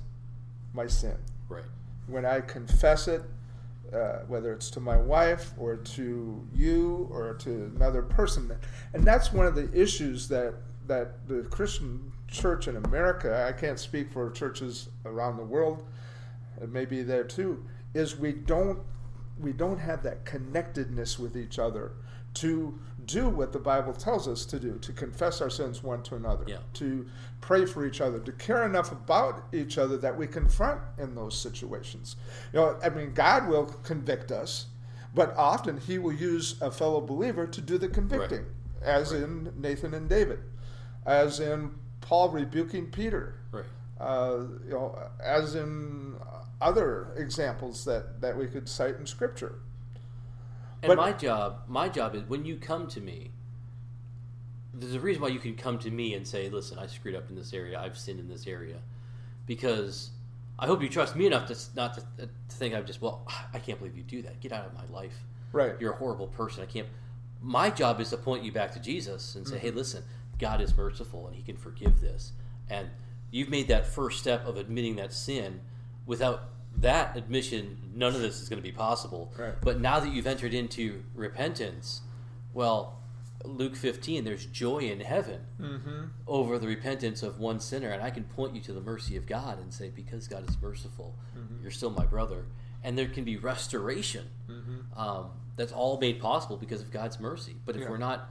my 0.73 0.87
sin 0.87 1.17
Right. 1.49 1.63
when 2.07 2.25
i 2.25 2.41
confess 2.41 3.07
it 3.07 3.21
uh, 3.93 4.19
whether 4.27 4.53
it's 4.53 4.69
to 4.71 4.79
my 4.79 4.97
wife 4.97 5.51
or 5.57 5.75
to 5.75 6.47
you 6.53 7.07
or 7.11 7.33
to 7.35 7.71
another 7.75 8.01
person. 8.01 8.51
And 8.93 9.03
that's 9.03 9.31
one 9.31 9.45
of 9.45 9.55
the 9.55 9.71
issues 9.73 10.27
that 10.29 10.55
that 10.87 11.27
the 11.27 11.43
christian 11.43 12.11
church 12.27 12.67
in 12.67 12.75
america 12.75 13.45
i 13.47 13.51
can't 13.51 13.79
speak 13.79 14.11
for 14.11 14.29
churches 14.31 14.89
around 15.05 15.37
the 15.37 15.43
world 15.43 15.85
it 16.61 16.69
may 16.69 16.85
be 16.85 17.03
there 17.03 17.23
too 17.23 17.63
is 17.93 18.17
we 18.17 18.31
don't 18.31 18.79
we 19.39 19.51
don't 19.51 19.79
have 19.79 20.03
that 20.03 20.25
connectedness 20.25 21.17
with 21.17 21.37
each 21.37 21.57
other 21.57 21.93
to 22.35 22.77
do 23.05 23.27
what 23.27 23.51
the 23.51 23.59
bible 23.59 23.91
tells 23.93 24.27
us 24.27 24.45
to 24.45 24.57
do 24.59 24.77
to 24.79 24.93
confess 24.93 25.41
our 25.41 25.49
sins 25.49 25.83
one 25.83 26.01
to 26.03 26.15
another 26.15 26.45
Yeah. 26.47 26.57
to 26.75 27.05
pray 27.41 27.65
for 27.65 27.85
each 27.85 27.99
other 27.99 28.19
to 28.19 28.31
care 28.31 28.65
enough 28.65 28.91
about 28.91 29.43
each 29.53 29.77
other 29.77 29.97
that 29.97 30.17
we 30.17 30.25
confront 30.27 30.79
in 30.97 31.13
those 31.15 31.37
situations 31.37 32.15
you 32.53 32.59
know 32.59 32.77
i 32.83 32.89
mean 32.89 33.13
god 33.13 33.47
will 33.49 33.65
convict 33.83 34.31
us 34.31 34.67
but 35.13 35.35
often 35.37 35.77
he 35.77 35.97
will 35.99 36.13
use 36.13 36.55
a 36.61 36.71
fellow 36.71 37.01
believer 37.01 37.45
to 37.45 37.59
do 37.61 37.77
the 37.77 37.89
convicting 37.89 38.45
as 38.81 39.11
in 39.11 39.51
nathan 39.57 39.93
and 39.93 40.07
david 40.09 40.39
as 41.05 41.39
in 41.41 41.71
paul 42.01 42.29
rebuking 42.29 42.85
peter 42.89 43.35
Right. 43.51 43.65
uh, 43.99 44.37
you 44.65 44.71
know, 44.71 44.97
as 45.23 45.55
in 45.55 46.15
other 46.61 47.09
examples 47.17 47.83
that, 47.85 48.19
that 48.21 48.35
we 48.37 48.47
could 48.47 48.67
cite 48.69 48.95
in 48.95 49.05
Scripture. 49.05 49.59
And 50.83 50.89
But- 50.89 50.97
my 50.97 51.13
job, 51.13 51.63
my 51.67 51.87
job 51.87 52.13
is 52.13 52.23
when 52.23 52.45
you 52.45 52.57
come 52.57 52.87
to 52.89 52.99
me. 52.99 53.31
There's 54.73 54.95
a 54.95 54.99
reason 54.99 55.21
why 55.21 55.29
you 55.29 55.39
can 55.39 55.55
come 55.55 55.79
to 55.79 55.89
me 55.89 56.13
and 56.13 56.27
say, 56.27 56.49
"Listen, 56.49 56.77
I 56.77 56.87
screwed 56.87 57.15
up 57.15 57.29
in 57.29 57.35
this 57.35 57.53
area. 57.53 57.79
I've 57.79 57.97
sinned 57.97 58.19
in 58.19 58.27
this 58.27 58.47
area," 58.47 58.81
because 59.45 60.11
I 60.59 60.65
hope 60.65 60.81
you 60.81 60.89
trust 60.89 61.15
me 61.15 61.25
enough 61.25 61.47
to 61.47 61.57
not 61.75 61.93
to, 61.93 62.01
uh, 62.01 62.25
to 62.25 62.55
think 62.55 62.75
I'm 62.75 62.85
just 62.85 63.01
well. 63.01 63.25
I 63.53 63.59
can't 63.59 63.79
believe 63.79 63.95
you 63.95 64.03
do 64.03 64.21
that. 64.23 64.41
Get 64.41 64.51
out 64.51 64.65
of 64.65 64.73
my 64.73 64.85
life. 64.87 65.23
Right. 65.53 65.75
You're 65.79 65.93
a 65.93 65.97
horrible 65.97 66.27
person. 66.27 66.63
I 66.63 66.65
can't. 66.65 66.87
My 67.41 67.69
job 67.69 68.01
is 68.01 68.09
to 68.09 68.17
point 68.17 68.43
you 68.43 68.51
back 68.51 68.71
to 68.73 68.79
Jesus 68.79 69.35
and 69.35 69.47
say, 69.47 69.55
mm-hmm. 69.55 69.67
"Hey, 69.67 69.71
listen, 69.71 70.03
God 70.37 70.59
is 70.59 70.75
merciful 70.75 71.27
and 71.27 71.35
He 71.35 71.43
can 71.43 71.55
forgive 71.55 72.01
this." 72.01 72.33
And 72.69 72.89
you've 73.31 73.49
made 73.49 73.67
that 73.69 73.85
first 73.85 74.19
step 74.19 74.45
of 74.45 74.57
admitting 74.57 74.97
that 74.97 75.13
sin. 75.13 75.61
Without 76.05 76.49
that 76.77 77.15
admission, 77.15 77.77
none 77.95 78.15
of 78.15 78.21
this 78.21 78.41
is 78.41 78.49
going 78.49 78.61
to 78.61 78.67
be 78.67 78.71
possible. 78.71 79.31
Right. 79.37 79.53
But 79.61 79.79
now 79.79 79.99
that 79.99 80.11
you've 80.11 80.27
entered 80.27 80.53
into 80.53 81.03
repentance, 81.15 82.01
well, 82.53 82.99
Luke 83.45 83.75
15, 83.75 84.23
there's 84.23 84.45
joy 84.45 84.79
in 84.79 84.99
heaven 85.01 85.41
Mm-hmm. 85.61 86.05
over 86.27 86.57
the 86.57 86.67
repentance 86.67 87.23
of 87.23 87.39
one 87.39 87.59
sinner, 87.59 87.89
and 87.89 88.01
I 88.01 88.09
can 88.09 88.23
point 88.23 88.55
you 88.55 88.61
to 88.61 88.73
the 88.73 88.81
mercy 88.81 89.15
of 89.17 89.25
God 89.25 89.59
and 89.59 89.73
say, 89.73 89.89
because 89.93 90.27
God 90.27 90.47
is 90.49 90.57
merciful, 90.61 91.15
you're 91.61 91.71
still 91.71 91.89
my 91.89 92.05
brother, 92.05 92.45
and 92.83 92.97
there 92.97 93.07
can 93.07 93.23
be 93.23 93.37
restoration. 93.37 94.25
Mm-hmm. 94.49 94.99
Um, 94.99 95.31
that's 95.55 95.71
all 95.71 95.99
made 95.99 96.19
possible 96.19 96.57
because 96.57 96.81
of 96.81 96.91
God's 96.91 97.19
mercy. 97.19 97.55
But 97.65 97.75
if 97.75 97.83
Yeah. 97.83 97.89
we're 97.89 97.97
not 97.97 98.29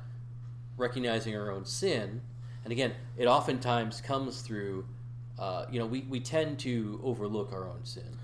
recognizing 0.76 1.36
our 1.36 1.50
own 1.50 1.64
sin, 1.64 2.22
and 2.64 2.72
again, 2.72 2.92
it 3.16 3.26
oftentimes 3.26 4.00
comes 4.00 4.40
through, 4.42 4.86
uh, 5.38 5.66
you 5.70 5.78
know, 5.78 5.86
we, 5.86 6.02
we 6.08 6.20
tend 6.20 6.58
to 6.60 7.00
overlook 7.02 7.52
our 7.52 7.68
own 7.68 7.84
sin. 7.84 8.16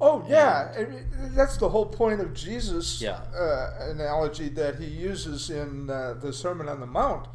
Oh 0.00 0.24
yeah, 0.28 0.72
I 0.78 0.84
mean, 0.84 1.06
that's 1.34 1.56
the 1.56 1.68
whole 1.70 1.86
point 1.86 2.20
of 2.20 2.34
Jesus' 2.34 3.00
Yeah. 3.00 3.20
uh, 3.34 3.70
analogy 3.90 4.48
that 4.50 4.78
he 4.78 4.86
uses 4.86 5.48
in 5.48 5.88
uh, 5.88 6.14
the 6.20 6.32
Sermon 6.32 6.68
on 6.68 6.80
the 6.80 6.86
Mount. 6.86 7.28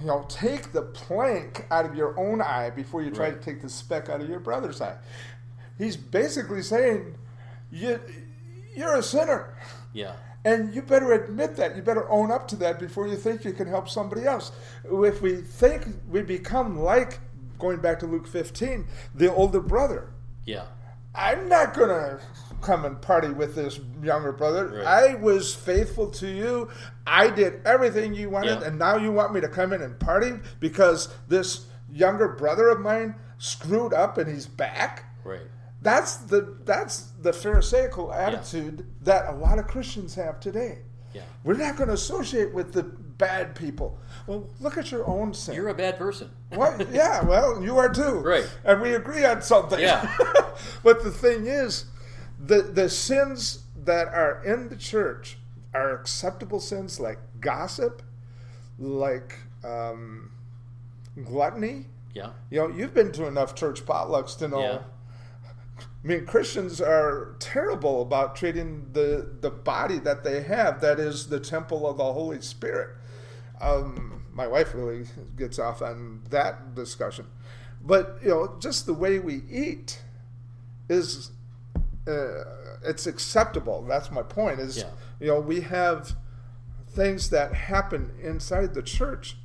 You 0.00 0.06
know, 0.06 0.24
take 0.28 0.72
the 0.72 0.82
plank 0.82 1.66
out 1.70 1.84
of 1.84 1.94
your 1.96 2.18
own 2.18 2.40
eye 2.40 2.70
before 2.70 3.02
you 3.02 3.10
try 3.10 3.26
Right. 3.30 3.40
to 3.42 3.44
take 3.44 3.60
the 3.60 3.68
speck 3.68 4.08
out 4.08 4.20
of 4.20 4.28
your 4.28 4.38
brother's 4.40 4.80
eye. 4.80 4.96
He's 5.78 5.96
basically 5.96 6.62
saying, 6.62 7.16
you, 7.72 8.00
you're 8.74 8.94
a 8.96 9.02
sinner. 9.02 9.56
Yeah. 9.92 10.12
And 10.44 10.72
you 10.74 10.80
better 10.82 11.12
admit 11.12 11.56
that. 11.56 11.76
You 11.76 11.82
better 11.82 12.08
own 12.08 12.30
up 12.30 12.48
to 12.48 12.56
that 12.56 12.78
before 12.78 13.08
you 13.08 13.16
think 13.16 13.44
you 13.44 13.52
can 13.52 13.66
help 13.66 13.88
somebody 13.90 14.24
else. 14.24 14.52
If 14.90 15.20
we 15.20 15.36
think 15.36 15.86
we 16.08 16.22
become 16.22 16.78
like, 16.78 17.18
going 17.58 17.80
back 17.80 17.98
to 17.98 18.06
Luke 18.06 18.26
15, 18.28 18.86
the 19.14 19.34
older 19.34 19.60
brother, 19.60 20.08
Yeah. 20.46 20.64
I'm 21.20 21.48
not 21.48 21.74
going 21.74 21.88
to 21.90 22.20
come 22.62 22.84
and 22.84 23.00
party 23.00 23.28
with 23.28 23.54
this 23.54 23.78
younger 24.02 24.32
brother. 24.32 24.68
Right. 24.68 24.86
I 24.86 25.14
was 25.14 25.54
faithful 25.54 26.08
to 26.12 26.26
you. 26.28 26.68
I 27.06 27.28
did 27.30 27.60
everything 27.66 28.14
you 28.14 28.30
wanted, 28.30 28.60
Yeah. 28.60 28.66
and 28.68 28.78
now 28.78 28.96
you 28.96 29.12
want 29.12 29.32
me 29.34 29.40
to 29.40 29.48
come 29.48 29.72
in 29.72 29.82
and 29.82 29.98
party 29.98 30.32
because 30.60 31.08
this 31.28 31.66
younger 31.92 32.28
brother 32.28 32.68
of 32.68 32.80
mine 32.80 33.14
screwed 33.38 33.92
up 33.92 34.18
and 34.18 34.30
he's 34.32 34.46
back? 34.46 35.04
Right. 35.24 35.40
That's 35.82 36.16
the 36.16 36.58
that's 36.64 37.12
the 37.22 37.32
pharisaical 37.32 38.12
attitude 38.12 38.86
that 39.02 39.28
a 39.28 39.36
lot 39.36 39.58
of 39.58 39.66
Christians 39.66 40.14
have 40.14 40.38
today. 40.38 40.80
Yeah. 41.14 41.22
We're 41.42 41.54
not 41.56 41.76
going 41.76 41.88
to 41.88 41.94
associate 41.94 42.52
with 42.52 42.72
the 42.72 42.82
bad 43.20 43.54
people. 43.54 43.98
Well, 44.26 44.48
look 44.58 44.76
at 44.78 44.90
your 44.90 45.06
own 45.06 45.32
sin. 45.34 45.54
You're 45.54 45.68
a 45.68 45.74
bad 45.74 45.96
person. 45.96 46.30
What? 46.48 46.88
Yeah, 46.90 47.22
well, 47.22 47.62
you 47.62 47.76
are 47.78 47.92
too. 47.92 48.18
Right. 48.18 48.48
And 48.64 48.80
we 48.80 48.94
agree 48.94 49.24
on 49.24 49.42
something. 49.42 49.78
Yeah. 49.78 50.12
but 50.82 51.04
the 51.04 51.12
thing 51.12 51.46
is, 51.46 51.84
the 52.44 52.62
the 52.62 52.88
sins 52.88 53.64
that 53.84 54.08
are 54.08 54.42
in 54.44 54.70
the 54.70 54.76
church 54.76 55.36
are 55.72 55.92
acceptable 55.92 56.58
sins 56.58 56.98
like 56.98 57.18
gossip, 57.40 58.02
like 58.78 59.38
um, 59.62 60.32
gluttony. 61.22 61.86
Yeah. 62.14 62.30
You 62.50 62.60
know, 62.60 62.68
you've 62.68 62.94
been 62.94 63.12
to 63.12 63.26
enough 63.26 63.54
church 63.54 63.84
potlucks 63.84 64.36
to 64.38 64.48
know. 64.48 64.60
Yeah. 64.60 64.78
I 66.02 66.06
mean, 66.06 66.24
Christians 66.24 66.80
are 66.80 67.36
terrible 67.38 68.00
about 68.00 68.34
treating 68.34 68.88
the 68.92 69.28
the 69.40 69.50
body 69.50 69.98
that 69.98 70.24
they 70.24 70.42
have, 70.42 70.80
that 70.80 70.98
is 70.98 71.28
the 71.28 71.38
temple 71.38 71.86
of 71.86 71.98
the 71.98 72.12
Holy 72.12 72.40
Spirit. 72.40 72.96
Um, 73.60 74.24
my 74.32 74.46
wife 74.46 74.74
really 74.74 75.06
gets 75.36 75.58
off 75.58 75.82
on 75.82 76.22
that 76.30 76.74
discussion, 76.74 77.26
but 77.84 78.18
you 78.22 78.28
know, 78.30 78.56
just 78.60 78.86
the 78.86 78.94
way 78.94 79.18
we 79.18 79.42
eat 79.50 80.00
is 80.88 81.30
uh, 82.06 82.44
it's 82.84 83.06
acceptable. 83.06 83.82
That's 83.82 84.10
my 84.10 84.22
point. 84.22 84.60
Is 84.60 84.78
Yeah. 84.78 84.90
you 85.20 85.26
know 85.28 85.40
we 85.40 85.60
have 85.60 86.12
things 86.88 87.30
that 87.30 87.54
happen 87.54 88.12
inside 88.22 88.74
the 88.74 88.82
church 88.82 89.36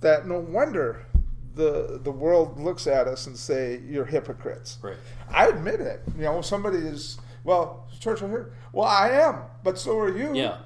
that 0.00 0.26
no 0.26 0.38
wonder 0.38 1.06
the 1.54 2.00
the 2.02 2.10
world 2.10 2.58
looks 2.58 2.86
at 2.86 3.06
us 3.06 3.26
and 3.26 3.36
say 3.36 3.80
you're 3.88 4.04
hypocrites. 4.06 4.78
Right. 4.82 4.96
I 5.30 5.46
admit 5.48 5.80
it. 5.80 6.02
You 6.16 6.24
know, 6.24 6.40
somebody 6.42 6.78
is 6.78 7.18
Well, 7.44 7.86
church 8.00 8.20
here. 8.20 8.52
Well, 8.72 8.88
I 8.88 9.10
am, 9.10 9.42
but 9.62 9.78
so 9.78 9.98
are 9.98 10.16
you. 10.16 10.34
Yeah. 10.34 10.58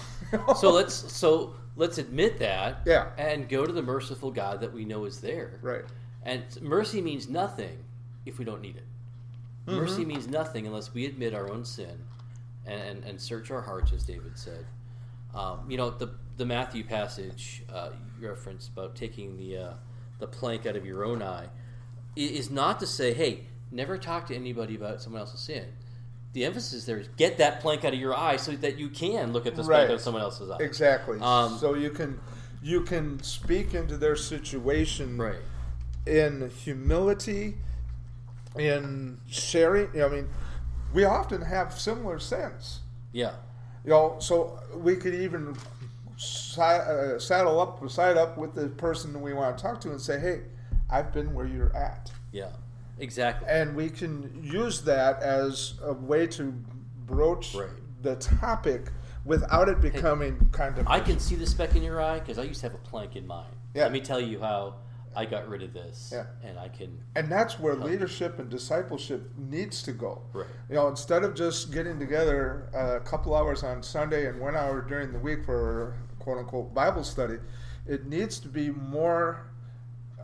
so 0.56 0.70
let's 0.70 0.94
so 0.94 1.54
let's 1.76 1.98
admit 1.98 2.38
that. 2.38 2.82
Yeah. 2.86 3.10
And 3.18 3.48
go 3.48 3.66
to 3.66 3.72
the 3.72 3.82
merciful 3.82 4.30
God 4.30 4.60
that 4.60 4.72
we 4.72 4.84
know 4.84 5.04
is 5.04 5.20
there. 5.20 5.58
Right. 5.62 5.84
And 6.22 6.44
mercy 6.60 7.00
means 7.00 7.28
nothing 7.28 7.78
if 8.24 8.38
we 8.38 8.44
don't 8.44 8.60
need 8.60 8.76
it. 8.76 8.84
Mm-hmm. 9.66 9.78
Mercy 9.78 10.04
means 10.04 10.28
nothing 10.28 10.66
unless 10.66 10.92
we 10.92 11.06
admit 11.06 11.34
our 11.34 11.50
own 11.50 11.64
sin 11.64 11.98
and, 12.66 13.04
and 13.04 13.20
search 13.20 13.50
our 13.50 13.60
hearts, 13.60 13.92
as 13.92 14.04
David 14.04 14.36
said. 14.36 14.64
Um, 15.34 15.60
you 15.68 15.76
know, 15.76 15.90
the, 15.90 16.10
the 16.36 16.44
Matthew 16.44 16.84
passage 16.84 17.62
uh, 17.72 17.90
you 18.20 18.28
referenced 18.28 18.68
about 18.68 18.94
taking 18.94 19.36
the, 19.36 19.56
uh, 19.56 19.72
the 20.18 20.26
plank 20.26 20.66
out 20.66 20.76
of 20.76 20.84
your 20.84 21.04
own 21.04 21.22
eye 21.22 21.46
is 22.14 22.50
not 22.50 22.78
to 22.80 22.86
say, 22.86 23.14
hey, 23.14 23.46
never 23.70 23.96
talk 23.96 24.26
to 24.26 24.34
anybody 24.34 24.74
about 24.74 25.00
someone 25.00 25.20
else's 25.20 25.40
sin. 25.40 25.66
The 26.32 26.44
emphasis 26.46 26.84
there 26.86 26.98
is 26.98 27.08
get 27.16 27.38
that 27.38 27.60
plank 27.60 27.84
out 27.84 27.92
of 27.92 27.98
your 27.98 28.16
eye 28.16 28.36
so 28.36 28.52
that 28.52 28.78
you 28.78 28.88
can 28.88 29.32
look 29.32 29.46
at 29.46 29.54
the 29.54 29.62
Right. 29.62 29.76
plank 29.76 29.90
out 29.90 29.94
of 29.96 30.00
someone 30.00 30.22
else's 30.22 30.50
eye. 30.50 30.56
Exactly. 30.60 31.18
Um, 31.20 31.58
so 31.58 31.74
you 31.74 31.90
can 31.90 32.18
you 32.62 32.82
can 32.82 33.20
speak 33.22 33.74
into 33.74 33.96
their 33.96 34.14
situation 34.16 35.18
Right. 35.18 35.40
in 36.06 36.48
humility, 36.50 37.58
in 38.56 39.18
sharing. 39.28 40.00
I 40.00 40.08
mean, 40.08 40.28
we 40.94 41.04
often 41.04 41.42
have 41.42 41.78
similar 41.78 42.18
sins. 42.20 42.80
Yeah. 43.12 43.34
You 43.84 43.90
know, 43.90 44.16
so 44.20 44.60
we 44.76 44.94
could 44.96 45.14
even 45.14 45.56
uh, 46.56 47.18
saddle 47.18 47.60
up, 47.60 47.90
side 47.90 48.16
up 48.16 48.38
with 48.38 48.54
the 48.54 48.68
person 48.68 49.20
we 49.20 49.32
want 49.32 49.58
to 49.58 49.62
talk 49.62 49.80
to, 49.80 49.90
and 49.90 50.00
say, 50.00 50.20
"Hey, 50.20 50.42
I've 50.88 51.12
been 51.12 51.34
where 51.34 51.46
you're 51.46 51.74
at," 51.74 52.12
Yeah. 52.30 52.50
Exactly. 53.02 53.48
and 53.50 53.74
we 53.76 53.90
can 53.90 54.40
use 54.42 54.80
that 54.82 55.22
as 55.22 55.74
a 55.82 55.92
way 55.92 56.26
to 56.28 56.54
broach 57.06 57.54
Right. 57.54 57.68
the 58.02 58.14
topic 58.16 58.90
without 59.24 59.68
it 59.68 59.80
becoming 59.80 60.48
kind 60.52 60.78
of. 60.78 60.86
I 60.88 61.00
can 61.00 61.18
see 61.18 61.34
the 61.34 61.46
speck 61.46 61.74
in 61.76 61.82
your 61.82 62.00
eye 62.00 62.20
because 62.20 62.38
I 62.38 62.44
used 62.44 62.60
to 62.60 62.66
have 62.66 62.74
a 62.74 62.78
plank 62.78 63.16
in 63.16 63.26
mine. 63.26 63.50
Yeah. 63.74 63.82
Let 63.84 63.92
me 63.92 64.00
tell 64.00 64.20
you 64.20 64.40
how 64.40 64.76
I 65.14 65.26
got 65.26 65.48
rid 65.48 65.62
of 65.62 65.72
this. 65.72 66.10
Yeah. 66.12 66.26
And 66.42 66.58
I 66.58 66.68
can. 66.68 66.98
And 67.16 67.28
that's 67.30 67.58
where 67.58 67.74
leadership 67.74 68.38
and 68.38 68.48
discipleship 68.48 69.30
needs 69.36 69.82
to 69.82 69.92
go. 69.92 70.22
Right. 70.32 70.46
You 70.68 70.76
know, 70.76 70.88
instead 70.88 71.22
of 71.24 71.34
just 71.34 71.72
getting 71.72 71.98
together 71.98 72.68
a 72.72 73.00
couple 73.00 73.34
hours 73.34 73.62
on 73.64 73.82
Sunday 73.82 74.26
and 74.26 74.40
one 74.40 74.56
hour 74.56 74.80
during 74.80 75.12
the 75.12 75.18
week 75.18 75.44
for 75.44 75.96
quote 76.20 76.38
unquote 76.38 76.72
Bible 76.72 77.04
study, 77.04 77.38
it 77.86 78.06
needs 78.06 78.38
to 78.40 78.48
be 78.48 78.70
more 78.70 79.46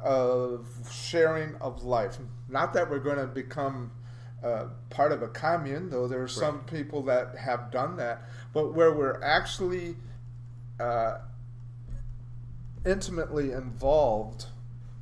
of 0.03 0.67
sharing 0.91 1.55
of 1.57 1.83
life. 1.85 2.19
Not 2.49 2.73
that 2.75 2.89
we're 2.91 2.99
going 2.99 3.19
to 3.19 3.27
become 3.27 3.91
uh, 4.43 4.67
part 4.91 5.13
of 5.13 5.23
a 5.23 5.29
commune, 5.29 5.91
though 5.91 6.07
there 6.09 6.23
are 6.23 6.29
some 6.29 6.61
people 6.61 7.03
that 7.03 7.37
have 7.37 7.71
done 7.71 7.97
that, 7.97 8.23
but 8.53 8.75
where 8.75 8.93
we're 8.93 9.21
actually 9.23 9.97
uh, 10.81 11.19
intimately 12.87 13.53
involved 13.53 14.47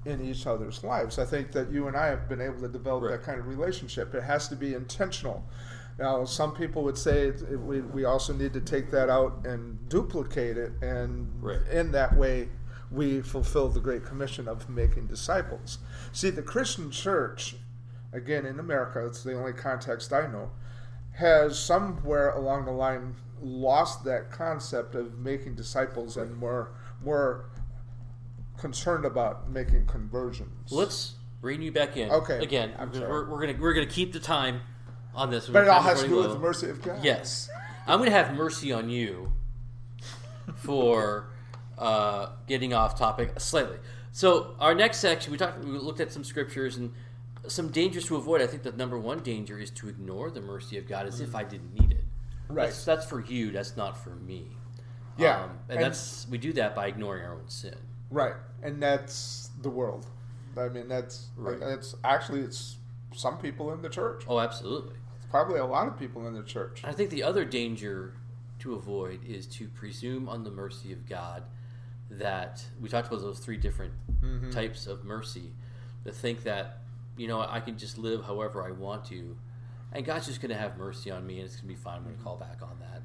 in 0.05 0.25
each 0.25 0.47
other's 0.47 0.83
lives. 0.85 1.19
I 1.19 1.25
think 1.25 1.53
that 1.53 1.71
you 1.71 1.89
and 1.89 1.97
I 1.97 2.07
have 2.07 2.29
been 2.29 2.41
able 2.41 2.61
to 2.61 2.69
develop 2.69 3.03
Right. 3.05 3.11
that 3.13 3.23
kind 3.25 3.39
of 3.41 3.47
relationship. 3.49 4.15
It 4.15 4.23
has 4.23 4.49
to 4.49 4.57
be 4.57 4.75
intentional. 4.75 5.45
Now, 5.99 6.25
some 6.25 6.55
people 6.55 6.83
would 6.85 6.99
say 6.99 7.31
we, 7.31 7.81
we 7.81 8.05
also 8.05 8.33
need 8.33 8.53
to 8.53 8.61
take 8.61 8.91
that 8.91 9.09
out 9.09 9.45
and 9.47 9.89
duplicate 9.89 10.57
it, 10.57 10.73
and 10.83 11.29
Right. 11.43 11.61
in 11.69 11.91
that 11.93 12.15
way, 12.17 12.49
we 12.91 13.21
fulfill 13.21 13.69
the 13.69 13.81
Great 13.81 14.05
Commission 14.05 14.49
of 14.49 14.69
making 14.69 15.07
disciples. 15.07 15.79
See, 16.13 16.31
the 16.31 16.43
Christian 16.43 16.91
church, 16.91 17.57
again 18.13 18.47
in 18.47 18.59
America, 18.59 19.05
it's 19.07 19.23
the 19.23 19.35
only 19.35 19.53
context 19.53 20.13
I 20.13 20.27
know, 20.27 20.51
has 21.13 21.59
somewhere 21.59 22.31
along 22.31 22.67
the 22.67 22.73
line 22.73 23.17
lost 23.41 24.05
that 24.05 24.31
concept 24.31 24.95
of 24.95 25.19
making 25.19 25.55
disciples 25.55 26.17
and 26.17 26.37
more 26.37 26.73
more 27.03 27.51
concerned 28.57 29.05
about 29.05 29.51
making 29.51 29.87
conversions. 29.87 30.73
Let's 30.73 31.15
rein 31.43 31.63
you 31.63 31.73
back 31.73 31.97
in. 31.97 32.11
Okay. 32.11 32.39
Again, 32.39 32.73
I'm 32.79 32.91
we're, 32.93 33.29
we're, 33.29 33.41
gonna 33.47 33.59
we're 33.61 33.75
gonna 33.75 33.87
keep 33.87 34.13
the 34.13 34.21
time 34.21 34.61
on 35.15 35.31
this. 35.31 35.49
but 35.49 35.65
it 35.65 35.69
all 35.69 35.83
has 35.83 36.03
to 36.03 36.09
do 36.09 36.17
with 36.17 36.31
the 36.31 36.39
mercy 36.39 36.71
of 36.71 36.83
God. 36.83 37.05
Yes, 37.05 37.49
I'm 37.87 37.99
gonna 37.99 38.11
have 38.11 38.35
mercy 38.35 38.73
on 38.73 38.89
you 38.89 39.33
for 40.55 41.29
uh, 41.79 42.29
getting 42.47 42.73
off 42.75 42.99
topic 42.99 43.39
slightly. 43.39 43.79
So 44.13 44.55
our 44.61 44.75
next 44.75 44.99
section, 44.99 45.31
we 45.33 45.39
talked, 45.39 45.63
we 45.63 45.71
looked 45.73 46.01
at 46.01 46.11
some 46.13 46.25
scriptures 46.25 46.77
and 46.77 46.93
some 47.49 47.69
dangers 47.71 48.07
to 48.07 48.17
avoid. 48.17 48.41
I 48.41 48.47
think 48.47 48.63
the 48.63 48.73
number 48.73 48.99
one 48.99 49.21
danger 49.21 49.59
is 49.59 49.71
to 49.73 49.89
ignore 49.89 50.31
the 50.31 50.41
mercy 50.41 50.79
of 50.79 50.89
God 50.89 51.07
as 51.07 51.21
if 51.21 51.35
I 51.35 51.45
didn't 51.45 51.75
need 51.79 51.93
it. 51.93 52.05
Right. 52.49 52.67
That's, 52.67 52.85
that's 52.85 53.07
for 53.07 53.21
you. 53.21 53.51
That's 53.51 53.77
not 53.77 54.03
for 54.03 54.11
me. 54.11 54.47
Yeah, 55.19 55.45
Um, 55.45 55.51
and, 55.69 55.79
and- 55.79 55.81
that's 55.87 56.27
we 56.31 56.39
do 56.39 56.53
that 56.55 56.75
by 56.75 56.87
ignoring 56.89 57.25
our 57.25 57.35
own 57.35 57.49
sin. 57.49 57.75
Right, 58.11 58.35
and 58.63 58.81
that's 58.83 59.51
the 59.63 59.71
world. 59.71 60.07
I 60.57 60.69
mean, 60.69 60.89
that's 60.89 61.27
Right. 61.37 61.59
it's 61.61 61.95
actually 62.05 62.41
it's 62.41 62.77
some 63.15 63.37
people 63.39 63.73
in 63.73 63.83
the 63.83 63.89
church. 63.89 64.25
Oh, 64.29 64.39
absolutely. 64.39 64.95
It's 65.17 65.27
probably 65.27 65.59
a 65.59 65.65
lot 65.67 65.89
of 65.89 65.99
people 65.99 66.27
in 66.29 66.35
the 66.35 66.43
church. 66.43 66.83
I 66.85 66.93
think 66.93 67.11
the 67.11 67.23
other 67.23 67.45
danger 67.45 68.15
to 68.61 68.75
avoid 68.75 69.21
is 69.27 69.47
to 69.49 69.69
presume 69.69 70.29
on 70.29 70.45
the 70.45 70.51
mercy 70.51 70.93
of 70.93 71.07
God 71.09 71.43
that 72.11 72.65
we 72.81 72.89
talked 72.89 73.09
about 73.09 73.21
those 73.21 73.39
three 73.39 73.57
different 73.57 73.93
Mhm. 74.23 74.53
types 74.53 74.87
of 74.87 75.05
mercy. 75.05 75.53
To 76.05 76.13
think 76.13 76.45
that, 76.45 76.83
you 77.17 77.27
know, 77.27 77.41
I 77.41 77.61
can 77.61 77.77
just 77.79 77.99
live 77.99 78.25
however 78.25 78.63
I 78.65 78.71
want 78.71 79.05
to, 79.07 79.37
and 79.93 80.05
God's 80.05 80.27
just 80.27 80.41
going 80.41 80.51
to 80.51 80.57
have 80.59 80.77
mercy 80.77 81.11
on 81.11 81.27
me 81.27 81.39
and 81.41 81.47
it's 81.47 81.57
going 81.57 81.63
to 81.63 81.69
be 81.69 81.75
fine. 81.75 81.97
I'm 81.99 82.05
going 82.05 82.17
to 82.17 82.23
call 82.23 82.37
back 82.37 82.63
on 82.63 82.79
that. 82.81 83.03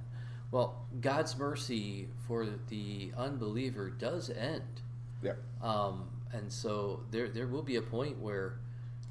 Well, 0.51 0.85
God's 0.99 1.35
mercy 1.37 2.09
for 2.27 2.45
the 2.69 3.11
unbeliever 3.17 3.89
does 3.89 4.29
end. 4.29 4.81
Yeah. 5.23 5.33
Um, 5.61 6.09
and 6.33 6.51
so 6.51 7.03
there, 7.11 7.29
there 7.29 7.47
will 7.47 7.63
be 7.63 7.77
a 7.77 7.81
point 7.81 8.19
where, 8.19 8.59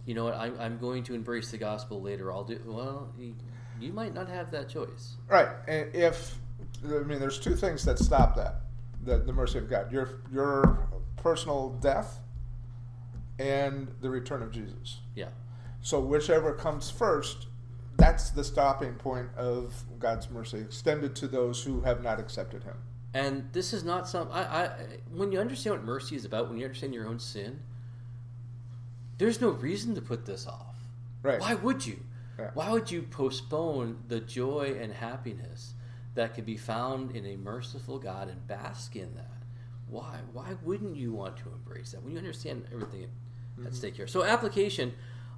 you 0.06 0.14
know 0.14 0.24
what, 0.24 0.34
I'm, 0.34 0.58
I'm 0.60 0.78
going 0.78 1.02
to 1.04 1.14
embrace 1.14 1.50
the 1.50 1.58
gospel 1.58 2.00
later. 2.00 2.30
I'll 2.32 2.44
do, 2.44 2.60
well, 2.66 3.12
you, 3.18 3.34
you 3.80 3.92
might 3.92 4.14
not 4.14 4.28
have 4.28 4.50
that 4.52 4.68
choice. 4.68 5.16
Right, 5.28 5.48
and 5.66 5.94
if 5.94 6.38
I 6.84 6.88
mean, 7.02 7.18
there's 7.18 7.38
two 7.40 7.56
things 7.56 7.84
that 7.84 7.98
stop 7.98 8.36
that: 8.36 8.56
the, 9.02 9.18
the 9.18 9.32
mercy 9.32 9.58
of 9.58 9.68
God, 9.68 9.92
your 9.92 10.20
your 10.32 10.88
personal 11.16 11.70
death, 11.80 12.20
and 13.38 13.88
the 14.00 14.10
return 14.10 14.42
of 14.42 14.50
Jesus. 14.50 15.00
Yeah. 15.14 15.28
So 15.82 16.00
whichever 16.00 16.52
comes 16.52 16.90
first, 16.90 17.46
that's 17.96 18.30
the 18.30 18.44
stopping 18.44 18.94
point 18.94 19.28
of 19.36 19.84
God's 19.98 20.30
mercy 20.30 20.58
extended 20.58 21.14
to 21.16 21.28
those 21.28 21.62
who 21.62 21.80
have 21.82 22.02
not 22.02 22.20
accepted 22.20 22.64
Him. 22.64 22.76
And 23.12 23.48
this 23.52 23.72
is 23.72 23.82
not 23.82 24.08
some. 24.08 24.28
I, 24.30 24.42
I 24.42 24.70
when 25.12 25.32
you 25.32 25.40
understand 25.40 25.76
what 25.76 25.84
mercy 25.84 26.16
is 26.16 26.24
about, 26.24 26.48
when 26.48 26.58
you 26.58 26.64
understand 26.64 26.94
your 26.94 27.06
own 27.06 27.18
sin, 27.18 27.60
there's 29.18 29.40
no 29.40 29.50
reason 29.50 29.94
to 29.94 30.00
put 30.00 30.26
this 30.26 30.46
off. 30.46 30.76
Right. 31.22 31.40
Why 31.40 31.54
would 31.54 31.86
you? 31.86 32.00
Yeah. 32.38 32.50
Why 32.54 32.70
would 32.70 32.90
you 32.90 33.02
postpone 33.02 33.98
the 34.08 34.20
joy 34.20 34.76
and 34.80 34.92
happiness 34.92 35.74
that 36.14 36.34
can 36.34 36.44
be 36.44 36.56
found 36.56 37.14
in 37.14 37.24
a 37.26 37.36
merciful 37.36 37.98
God 37.98 38.28
and 38.28 38.46
bask 38.46 38.96
in 38.96 39.14
that? 39.14 39.30
Why? 39.88 40.18
Why 40.32 40.54
wouldn't 40.62 40.96
you 40.96 41.12
want 41.12 41.36
to 41.38 41.50
embrace 41.52 41.92
that 41.92 42.02
when 42.02 42.12
you 42.12 42.18
understand 42.18 42.64
everything 42.72 43.04
at 43.04 43.08
Mm-hmm. 43.58 43.72
stake 43.74 43.96
here? 43.96 44.06
So, 44.06 44.24
application. 44.24 44.92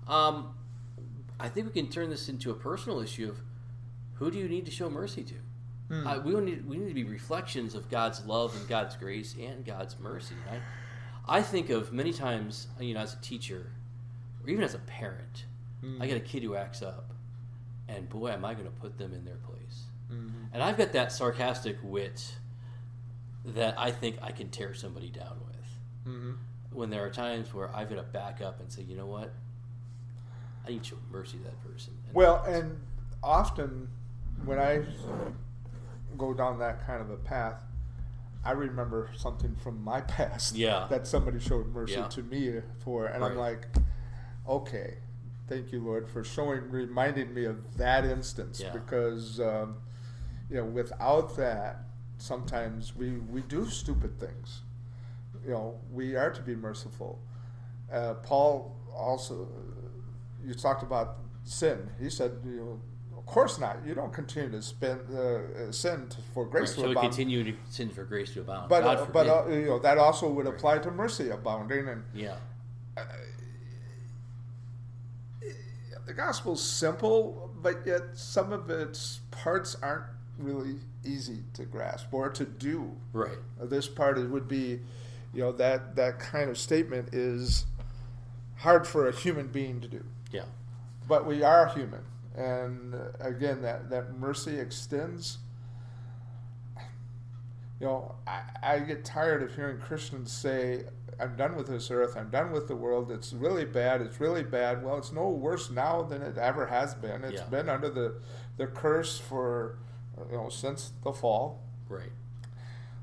Um, 0.07 0.55
I 1.41 1.49
think 1.49 1.67
we 1.67 1.73
can 1.73 1.91
turn 1.91 2.11
this 2.11 2.29
into 2.29 2.51
a 2.51 2.55
personal 2.55 3.01
issue 3.01 3.29
of 3.31 3.41
who 4.15 4.31
do 4.31 4.39
you 4.39 4.49
need 4.49 4.65
to 4.67 4.71
show 4.71 4.89
mercy 4.89 5.25
to? 5.25 5.35
Hmm. 5.89 6.07
Uh, 6.07 6.19
we 6.21 6.35
need 6.41 6.67
we 6.69 6.77
need 6.77 6.89
to 6.89 6.95
be 6.95 7.05
reflections 7.05 7.75
of 7.75 7.91
God's 7.91 8.25
love 8.27 8.55
and 8.57 8.69
God's 8.69 8.95
grace 8.97 9.35
and 9.41 9.65
God's 9.65 9.99
mercy. 9.99 10.35
Right? 10.51 10.61
I 11.29 11.43
think 11.43 11.71
of 11.71 11.93
many 11.93 12.13
times, 12.13 12.69
you 12.79 12.95
know, 12.95 13.01
as 13.01 13.15
a 13.15 13.21
teacher 13.21 13.73
or 14.45 14.51
even 14.51 14.63
as 14.63 14.75
a 14.75 14.79
parent, 14.81 15.47
Hmm. 15.81 16.01
I 16.01 16.07
get 16.07 16.17
a 16.17 16.21
kid 16.21 16.45
who 16.45 16.55
acts 16.55 16.81
up, 16.83 17.11
and 17.89 18.09
boy, 18.09 18.31
am 18.31 18.45
I 18.45 18.55
going 18.55 18.67
to 18.67 18.71
put 18.73 18.99
them 18.99 19.13
in 19.13 19.25
their 19.25 19.37
place. 19.39 19.83
Mhm. 20.13 20.49
And 20.53 20.63
I've 20.63 20.77
got 20.77 20.93
that 20.93 21.13
sarcastic 21.13 21.79
wit 21.83 22.37
that 23.45 23.79
I 23.79 23.91
think 23.91 24.19
I 24.23 24.31
can 24.33 24.51
tear 24.51 24.75
somebody 24.75 25.09
down 25.11 25.41
with. 25.47 26.15
Mhm. 26.15 26.37
When 26.73 26.91
there 26.91 27.05
are 27.05 27.11
times 27.11 27.53
where 27.53 27.75
I've 27.75 27.89
got 27.89 27.97
to 27.97 28.03
back 28.03 28.41
up 28.41 28.61
and 28.61 28.71
say, 28.71 28.83
you 28.83 28.97
know 28.97 29.07
what, 29.07 29.33
I 30.67 30.71
need 30.71 30.83
to 30.85 30.91
show 30.91 30.97
mercy 31.11 31.39
to 31.39 31.45
that 31.45 31.61
person. 31.71 31.95
And 32.07 32.15
Well, 32.15 32.43
and 32.45 32.81
often 33.23 33.89
when 34.45 34.59
I 34.59 34.85
go 36.17 36.35
down 36.35 36.59
that 36.61 36.87
kind 36.87 37.01
of 37.01 37.11
a 37.11 37.17
path, 37.17 37.63
I 38.45 38.53
remember 38.53 39.11
something 39.17 39.55
from 39.57 39.83
my 39.83 40.01
past 40.17 40.55
Yeah. 40.57 40.87
that 40.91 41.07
somebody 41.07 41.39
showed 41.41 41.69
mercy 41.69 41.95
Yeah. 41.95 42.09
to 42.09 42.23
me 42.23 42.61
for, 42.79 43.07
and 43.07 43.25
I'm 43.25 43.37
like, 43.37 43.69
okay, 44.49 44.99
thank 45.49 45.73
you, 45.73 45.81
Lord, 45.81 46.09
for 46.09 46.25
showing, 46.25 46.71
reminding 46.71 47.33
me 47.35 47.45
of 47.45 47.77
that 47.77 48.05
instance 48.05 48.61
Yeah. 48.61 48.73
because, 48.73 49.39
um, 49.41 49.77
you 50.53 50.59
know, 50.59 50.67
without 50.67 51.35
that, 51.37 51.77
sometimes 52.19 52.95
we 52.95 53.13
we 53.35 53.41
do 53.43 53.65
stupid 53.67 54.21
things. 54.21 54.61
You 55.45 55.53
know, 55.53 55.81
we 55.91 56.15
are 56.15 56.31
to 56.31 56.43
be 56.43 56.55
merciful. 56.55 57.19
Uh, 57.91 58.15
Paul 58.23 58.77
also, 58.95 59.49
you 60.45 60.55
talked 60.55 60.83
about 60.83 61.17
sin. 61.45 61.91
He 61.99 62.11
said, 62.11 62.33
you 62.45 62.61
know, 62.61 62.81
Of 63.19 63.27
course 63.27 63.59
not. 63.59 63.77
You 63.87 63.95
don't 63.95 64.13
continue 64.13 64.51
to 64.51 64.63
spend 64.63 65.01
uh, 65.11 65.73
sin 65.73 66.09
to, 66.13 66.17
for 66.35 66.45
grace 66.45 66.71
Right, 66.71 66.75
to 66.75 66.81
so 66.81 66.87
we 66.87 66.93
abound. 66.93 67.09
continue 67.09 67.45
to 67.45 67.55
sin 67.71 67.89
for 67.91 68.05
grace 68.05 68.35
to 68.35 68.41
abound. 68.41 68.69
But 68.69 68.85
uh, 68.85 69.07
but 69.13 69.27
uh, 69.27 69.49
you 69.49 69.67
know 69.71 69.79
that 69.79 69.97
also 69.97 70.29
would 70.29 70.47
apply 70.55 70.79
to 70.87 70.91
mercy 70.91 71.31
abounding, 71.31 71.89
and 71.89 72.03
yeah, 72.15 72.37
the 76.07 76.13
gospel's 76.13 76.63
simple, 76.63 77.51
but 77.63 77.87
yet 77.87 78.03
some 78.15 78.53
of 78.53 78.69
its 78.71 79.21
parts 79.31 79.77
aren't 79.83 80.05
really 80.45 80.77
easy 81.05 81.45
to 81.55 81.65
grasp 81.65 82.13
or 82.13 82.29
to 82.31 82.45
do. 82.45 82.93
right. 83.13 83.39
Uh, 83.61 83.67
This 83.67 83.89
part 83.89 84.19
it 84.19 84.29
would 84.31 84.49
be, 84.49 84.81
you 85.35 85.41
know, 85.43 85.53
that 85.53 85.97
that 85.97 86.19
kind 86.19 86.51
of 86.51 86.59
statement 86.59 87.13
is 87.15 87.67
hard 88.57 88.87
for 88.87 89.09
a 89.09 89.13
human 89.13 89.49
being 89.49 89.81
to 89.81 89.89
do. 89.89 90.05
Yeah, 90.31 90.45
But 91.09 91.27
we 91.27 91.43
are 91.43 91.69
human, 91.69 92.03
and 92.37 92.95
uh, 92.95 92.99
again, 93.21 93.63
that 93.63 93.91
that 93.91 94.15
mercy 94.17 94.59
extends. 94.59 95.39
You 97.81 97.87
know, 97.89 98.15
I, 98.27 98.43
I 98.63 98.79
get 98.79 99.05
tired 99.05 99.43
of 99.43 99.55
hearing 99.57 99.79
Christians 99.79 100.31
say, 100.33 100.85
I'm 101.19 101.35
done 101.37 101.57
with 101.57 101.67
this 101.67 101.91
earth. 101.91 102.17
I'm 102.17 102.31
done 102.31 102.53
with 102.53 102.69
the 102.69 102.77
world. 102.77 103.11
It's 103.11 103.33
really 103.33 103.65
bad. 103.65 104.01
It's 104.01 104.21
really 104.21 104.45
bad. 104.45 104.85
Well, 104.85 104.99
it's 104.99 105.11
no 105.13 105.29
worse 105.31 105.69
now 105.69 106.03
than 106.03 106.23
it 106.23 106.39
ever 106.39 106.67
has 106.67 106.95
been. 106.95 107.25
It's 107.25 107.41
Yeah. 107.43 107.49
been 107.49 107.69
under 107.69 107.91
the, 107.91 108.15
the 108.57 108.69
curse 108.69 109.19
for, 109.19 109.79
you 110.31 110.37
know, 110.37 110.49
since 110.49 110.93
the 111.05 111.13
fall. 111.13 111.61
right. 111.89 112.13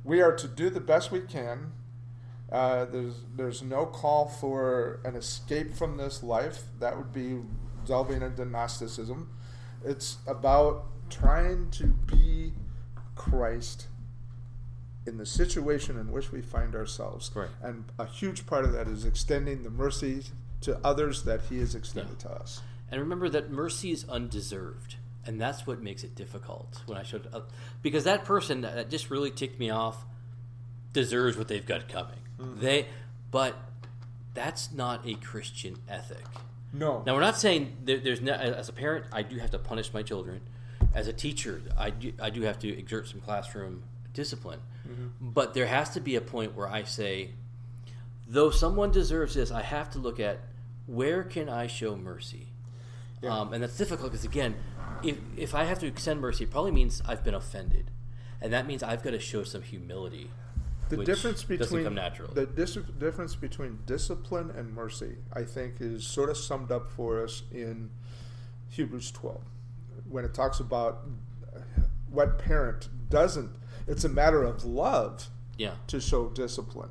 We 0.03 0.21
are 0.21 0.33
to 0.35 0.47
do 0.47 0.69
the 0.69 0.79
best 0.79 1.11
we 1.11 1.19
can. 1.21 1.73
Uh, 2.51 2.85
there's 2.85 3.25
there's 3.35 3.61
no 3.61 3.85
call 3.85 4.27
for 4.27 5.01
an 5.03 5.15
escape 5.15 5.73
from 5.75 5.97
this 5.97 6.23
life. 6.23 6.63
That 6.79 6.97
would 6.97 7.11
be 7.13 7.41
delving 7.85 8.21
into 8.21 8.45
Gnosticism. 8.45 9.29
It's 9.83 10.17
about 10.25 10.85
trying 11.09 11.69
to 11.71 11.87
be 11.87 12.53
Christ 13.15 13.87
in 15.05 15.17
the 15.17 15.25
situation 15.25 15.97
in 15.99 16.11
which 16.11 16.31
we 16.31 16.41
find 16.41 16.75
ourselves. 16.75 17.29
Right. 17.35 17.49
And 17.61 17.85
a 17.99 18.05
huge 18.05 18.45
part 18.47 18.63
of 18.65 18.71
that 18.73 18.87
is 18.87 19.05
extending 19.05 19.63
the 19.63 19.69
mercy 19.69 20.23
to 20.61 20.79
others 20.83 21.23
that 21.23 21.41
He 21.49 21.59
has 21.59 21.75
extended 21.75 22.17
Yeah. 22.23 22.29
to 22.29 22.35
us. 22.41 22.61
And 22.91 22.99
remember 23.01 23.29
that 23.29 23.51
mercy 23.51 23.91
is 23.91 24.07
undeserved, 24.09 24.95
and 25.25 25.39
that's 25.39 25.67
what 25.67 25.81
makes 25.81 26.03
it 26.03 26.15
difficult. 26.15 26.81
When 26.85 26.97
I 26.97 27.03
showed 27.03 27.27
up, 27.33 27.51
because 27.81 28.05
that 28.05 28.25
person 28.25 28.61
that 28.61 28.89
just 28.89 29.09
really 29.09 29.31
ticked 29.31 29.59
me 29.59 29.69
off 29.69 30.05
deserves 30.93 31.37
what 31.37 31.47
they've 31.47 31.65
got 31.65 31.87
coming. 31.89 32.19
Mm-hmm. 32.39 32.61
They, 32.61 32.87
but 33.31 33.55
that's 34.33 34.71
not 34.71 35.07
a 35.07 35.15
Christian 35.15 35.77
ethic. 35.87 36.23
No. 36.71 37.03
Now 37.05 37.15
we're 37.15 37.21
not 37.21 37.37
saying 37.37 37.77
there, 37.83 37.97
there's 37.97 38.21
no, 38.21 38.33
as 38.33 38.69
a 38.69 38.73
parent 38.73 39.05
I 39.11 39.21
do 39.21 39.37
have 39.37 39.51
to 39.51 39.59
punish 39.59 39.93
my 39.93 40.03
children. 40.03 40.41
As 40.93 41.07
a 41.07 41.13
teacher, 41.13 41.61
I 41.77 41.91
do, 41.91 42.13
I 42.19 42.29
do 42.29 42.41
have 42.41 42.59
to 42.59 42.67
exert 42.67 43.07
some 43.07 43.21
classroom 43.21 43.83
discipline. 44.13 44.59
Mm-hmm. 44.87 45.07
But 45.21 45.53
there 45.53 45.67
has 45.67 45.91
to 45.91 45.99
be 45.99 46.15
a 46.15 46.21
point 46.21 46.55
where 46.55 46.67
I 46.67 46.83
say, 46.83 47.31
though 48.27 48.49
someone 48.49 48.91
deserves 48.91 49.35
this, 49.35 49.51
I 49.51 49.61
have 49.61 49.91
to 49.91 49.99
look 49.99 50.19
at 50.19 50.39
where 50.87 51.23
can 51.23 51.49
I 51.49 51.67
show 51.67 51.95
mercy. 51.95 52.48
Yeah. 53.21 53.37
Um, 53.37 53.53
and 53.53 53.61
that's 53.63 53.77
difficult 53.77 54.11
because 54.11 54.25
again, 54.25 54.55
if 55.03 55.17
if 55.37 55.55
I 55.55 55.65
have 55.65 55.79
to 55.79 55.87
extend 55.87 56.21
mercy, 56.21 56.45
it 56.45 56.51
probably 56.51 56.71
means 56.71 57.01
I've 57.05 57.23
been 57.23 57.33
offended, 57.33 57.91
and 58.41 58.53
that 58.53 58.65
means 58.65 58.83
I've 58.83 59.03
got 59.03 59.11
to 59.11 59.19
show 59.19 59.43
some 59.43 59.61
humility. 59.61 60.29
the 60.89 61.03
difference 61.03 61.43
between 61.43 61.83
come 61.83 61.95
naturally. 61.95 62.33
the 62.33 62.45
dis- 62.45 62.77
difference 62.97 63.35
between 63.35 63.79
discipline 63.85 64.51
and 64.51 64.73
mercy, 64.73 65.17
I 65.33 65.43
think, 65.43 65.81
is 65.81 66.05
sort 66.05 66.29
of 66.29 66.37
summed 66.37 66.71
up 66.71 66.89
for 66.89 67.23
us 67.23 67.43
in 67.51 67.91
Hebrews 68.69 69.11
12 69.11 69.41
when 70.09 70.25
it 70.25 70.33
talks 70.33 70.59
about 70.59 71.01
what 72.09 72.39
parent 72.39 72.89
doesn't. 73.09 73.51
It's 73.87 74.03
a 74.03 74.09
matter 74.09 74.43
of 74.43 74.65
love 74.65 75.29
yeah, 75.57 75.73
to 75.87 75.99
show 75.99 76.29
discipline. 76.29 76.89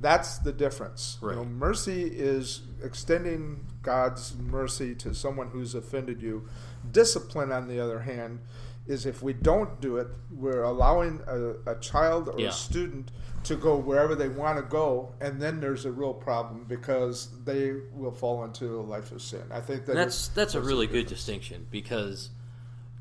That's 0.00 0.38
the 0.38 0.52
difference. 0.52 1.18
You 1.22 1.32
know, 1.32 1.44
mercy 1.44 2.02
is 2.02 2.62
extending 2.82 3.66
God's 3.84 4.34
mercy 4.36 4.94
to 4.96 5.14
someone 5.14 5.48
who's 5.50 5.74
offended 5.74 6.20
you. 6.22 6.48
Discipline, 6.90 7.52
on 7.52 7.68
the 7.68 7.78
other 7.78 8.00
hand, 8.00 8.40
is 8.86 9.06
if 9.06 9.22
we 9.22 9.32
don't 9.32 9.80
do 9.80 9.96
it, 9.98 10.08
we're 10.30 10.62
allowing 10.62 11.20
a, 11.26 11.70
a 11.70 11.78
child 11.80 12.28
or 12.28 12.40
Yeah. 12.40 12.48
a 12.48 12.52
student 12.52 13.10
to 13.44 13.56
go 13.56 13.76
wherever 13.76 14.14
they 14.14 14.28
want 14.28 14.56
to 14.58 14.62
go, 14.64 15.12
and 15.20 15.40
then 15.40 15.60
there's 15.60 15.84
a 15.84 15.92
real 15.92 16.14
problem 16.14 16.64
because 16.66 17.28
they 17.44 17.72
will 17.92 18.10
fall 18.12 18.42
into 18.44 18.78
a 18.78 18.82
life 18.82 19.12
of 19.12 19.20
sin. 19.22 19.42
I 19.50 19.60
think 19.60 19.84
that 19.86 19.94
that's 19.94 20.22
is- 20.22 20.28
that's 20.34 20.54
a 20.54 20.60
the 20.60 20.66
really 20.66 20.86
good 20.86 21.06
distinction 21.06 21.66
because 21.70 22.30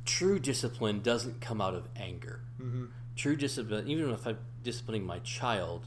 true 0.06 0.38
discipline 0.39 1.02
doesn't 1.02 1.39
come 1.41 1.62
out 1.62 1.74
of 1.76 1.88
anger. 1.96 2.41
Mhm. 2.62 2.89
True 3.15 3.36
discipline, 3.38 3.88
even 3.88 4.10
if 4.10 4.26
I'm 4.28 4.38
disciplining 4.63 5.06
my 5.06 5.19
child, 5.19 5.86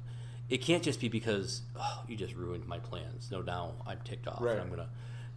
it 0.49 0.59
can't 0.59 0.83
just 0.83 1.01
be 1.01 1.09
because 1.09 1.63
oh, 1.79 2.03
you 2.09 2.17
just 2.17 2.35
ruined 2.35 2.67
my 2.67 2.79
plans. 2.79 3.31
No, 3.31 3.41
now 3.43 3.73
I'm 3.87 3.99
ticked 4.05 4.29
off 4.29 4.41
Right. 4.41 4.53
and 4.53 4.61
I'm 4.61 4.71
gonna. 4.71 4.89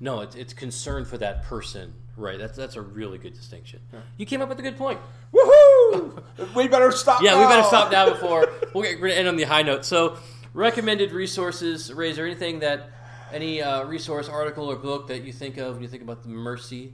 No, 0.02 0.22
it's, 0.22 0.36
it's 0.36 0.54
concern 0.54 1.04
for 1.04 1.18
that 1.18 1.44
person. 1.44 1.94
Right. 2.16 2.38
That's 2.40 2.58
that's 2.58 2.76
a 2.76 2.82
really 2.82 3.18
good 3.18 3.34
distinction. 3.34 3.82
You 4.18 4.26
came 4.26 4.42
up 4.42 4.50
with 4.50 4.60
a 4.60 4.62
good 4.62 4.78
point. 4.78 5.00
Woohoo! 5.34 6.56
we 6.56 6.68
better 6.68 6.92
stop. 6.92 7.22
Yeah, 7.22 7.40
we 7.40 7.48
better 7.54 7.68
stop 7.68 7.92
now 7.92 8.10
before 8.14 8.48
we'll 8.74 8.84
get, 8.84 9.00
we're 9.00 9.10
gonna 9.10 9.20
end 9.20 9.28
on 9.28 9.36
the 9.36 9.44
high 9.44 9.64
note. 9.64 9.86
So, 9.86 10.18
recommended 10.54 11.12
resources. 11.12 11.88
There 11.88 12.26
anything 12.26 12.60
that 12.60 12.90
any 13.32 13.62
uh, 13.62 13.84
resource, 13.86 14.28
article, 14.30 14.70
or 14.72 14.76
book 14.76 15.08
that 15.08 15.24
you 15.24 15.34
think 15.34 15.58
of 15.58 15.76
when 15.76 15.84
you 15.84 15.90
think 15.90 16.04
about 16.04 16.24
the 16.24 16.30
mercy? 16.30 16.94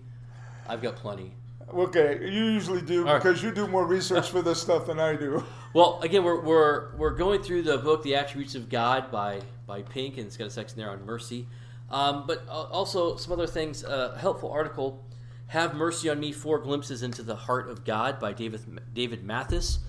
I've 0.67 0.81
got 0.81 0.95
plenty. 0.95 1.33
Okay, 1.73 2.19
you 2.21 2.45
usually 2.45 2.81
do 2.81 3.07
All 3.07 3.13
right. 3.13 3.23
because 3.23 3.41
you 3.41 3.51
do 3.51 3.67
more 3.67 3.85
research 3.85 4.29
for 4.29 4.41
this 4.41 4.61
stuff 4.61 4.85
than 4.85 4.99
I 4.99 5.15
do. 5.15 5.43
Well, 5.73 5.99
again, 6.01 6.23
we're, 6.23 6.39
we're, 6.41 6.95
we're 6.95 7.15
going 7.15 7.41
through 7.41 7.63
the 7.63 7.77
book, 7.77 8.03
The 8.03 8.15
Attributes 8.15 8.55
of 8.55 8.69
God 8.69 9.11
by, 9.11 9.41
by 9.65 9.81
Pink, 9.81 10.17
and 10.17 10.27
it's 10.27 10.37
got 10.37 10.47
a 10.47 10.51
section 10.51 10.77
there 10.77 10.91
on 10.91 11.05
mercy. 11.05 11.47
Um, 11.89 12.25
but 12.27 12.45
uh, 12.47 12.51
also 12.51 13.17
some 13.17 13.33
other 13.33 13.47
things. 13.47 13.83
A 13.83 14.17
helpful 14.17 14.51
article, 14.51 15.03
Have 15.47 15.75
Mercy 15.75 16.09
on 16.09 16.19
Me, 16.19 16.31
Four 16.31 16.59
Glimpses 16.59 17.03
into 17.03 17.23
the 17.23 17.35
Heart 17.35 17.69
of 17.69 17.83
God 17.83 18.19
by 18.19 18.31
David, 18.31 18.61
David 18.93 19.23
Mathis. 19.23 19.79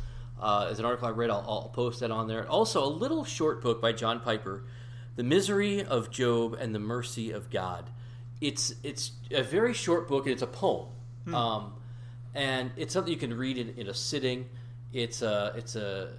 Uh, 0.41 0.69
is 0.71 0.79
an 0.79 0.85
article 0.85 1.09
I 1.09 1.13
read. 1.13 1.31
I'll, 1.31 1.45
I'll 1.49 1.71
post 1.73 2.01
that 2.01 2.11
on 2.11 2.27
there. 2.27 2.49
Also, 2.49 2.85
a 2.85 2.89
little 2.89 3.25
short 3.25 3.63
book 3.63 3.81
by 3.81 3.93
John 3.93 4.21
Piper, 4.21 4.65
The 5.15 5.23
Misery 5.23 5.85
of 5.85 6.11
Job 6.11 6.55
and 6.55 6.75
the 6.75 6.79
Mercy 6.79 7.31
of 7.31 7.49
God. 7.51 7.89
It's, 8.41 8.75
it's 8.83 9.13
a 9.31 9.43
very 9.43 9.73
short 9.73 10.09
book, 10.09 10.25
and 10.25 10.33
it's 10.33 10.43
a 10.43 10.47
poem. 10.47 10.89
Um, 11.35 11.73
and 12.35 12.71
it's 12.77 12.93
something 12.93 13.13
you 13.13 13.19
can 13.19 13.37
read 13.37 13.59
in, 13.59 13.71
in 13.77 13.89
a 13.89 13.95
sitting. 13.95 14.49
It's 14.93 15.23
a 15.23 15.53
it's 15.57 15.75
a 15.77 16.13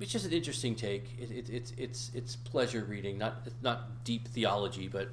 it's 0.00 0.12
just 0.12 0.26
an 0.26 0.32
interesting 0.32 0.74
take. 0.74 1.04
It, 1.18 1.30
it, 1.30 1.50
it's 1.50 1.72
it's 1.76 2.10
it's 2.14 2.36
pleasure 2.36 2.84
reading, 2.84 3.18
not 3.18 3.42
it's 3.46 3.62
not 3.62 4.04
deep 4.04 4.28
theology, 4.28 4.88
but 4.88 5.08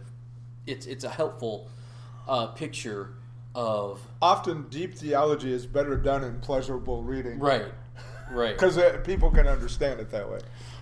it's 0.66 0.86
it's 0.86 1.04
a 1.04 1.10
helpful 1.10 1.70
uh, 2.28 2.48
picture 2.48 3.16
of 3.56 4.00
Often, 4.22 4.70
deep 4.70 4.96
theology 4.96 5.54
is 5.54 5.66
better 5.66 5.96
done 5.96 6.24
in 6.24 6.40
pleasurable 6.40 7.04
reading, 7.04 7.40
right, 7.40 7.72
right. 8.32 8.54
Because 8.60 8.80
people 9.04 9.30
can 9.30 9.48
understand 9.48 10.00
it 10.00 10.10
that 10.12 10.30
way. 10.30 10.40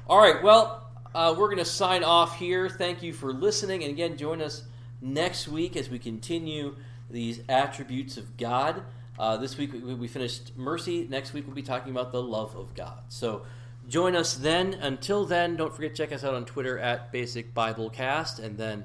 All 0.08 0.19
right, 0.19 0.41
well, 0.41 0.89
uh, 1.13 1.36
we're 1.38 1.47
going 1.47 1.58
to 1.58 1.65
sign 1.65 2.04
off 2.04 2.38
here. 2.38 2.69
Thank 2.69 3.04
you 3.04 3.13
for 3.13 3.34
listening, 3.34 3.84
and 3.84 3.91
again, 3.91 4.15
join 4.15 4.41
us 4.41 4.63
next 5.01 5.47
week 5.47 5.75
as 5.75 5.89
we 5.89 5.99
continue 5.99 6.75
these 7.12 7.41
attributes 7.50 8.17
of 8.17 8.38
God. 8.38 8.84
Uh, 9.19 9.38
this 9.38 9.58
week 9.58 9.74
we, 9.74 10.08
finished 10.08 10.58
mercy. 10.58 11.08
Next 11.10 11.34
week 11.34 11.45
we'll 11.45 11.56
be 11.56 11.62
talking 11.62 11.91
about 11.91 12.12
the 12.12 12.21
love 12.21 12.56
of 12.56 12.74
God. 12.74 13.04
So 13.10 13.43
join 13.88 14.15
us 14.15 14.36
then. 14.36 14.74
Until 14.74 15.26
then, 15.26 15.56
don't 15.56 15.74
forget 15.74 15.95
to 15.95 16.04
check 16.04 16.12
us 16.12 16.24
out 16.24 16.34
on 16.34 16.45
Twitter 16.45 16.80
at 16.80 17.12
Basic 17.12 17.54
Bible 17.54 17.89
Cast, 17.89 18.39
and 18.39 18.58
then 18.58 18.84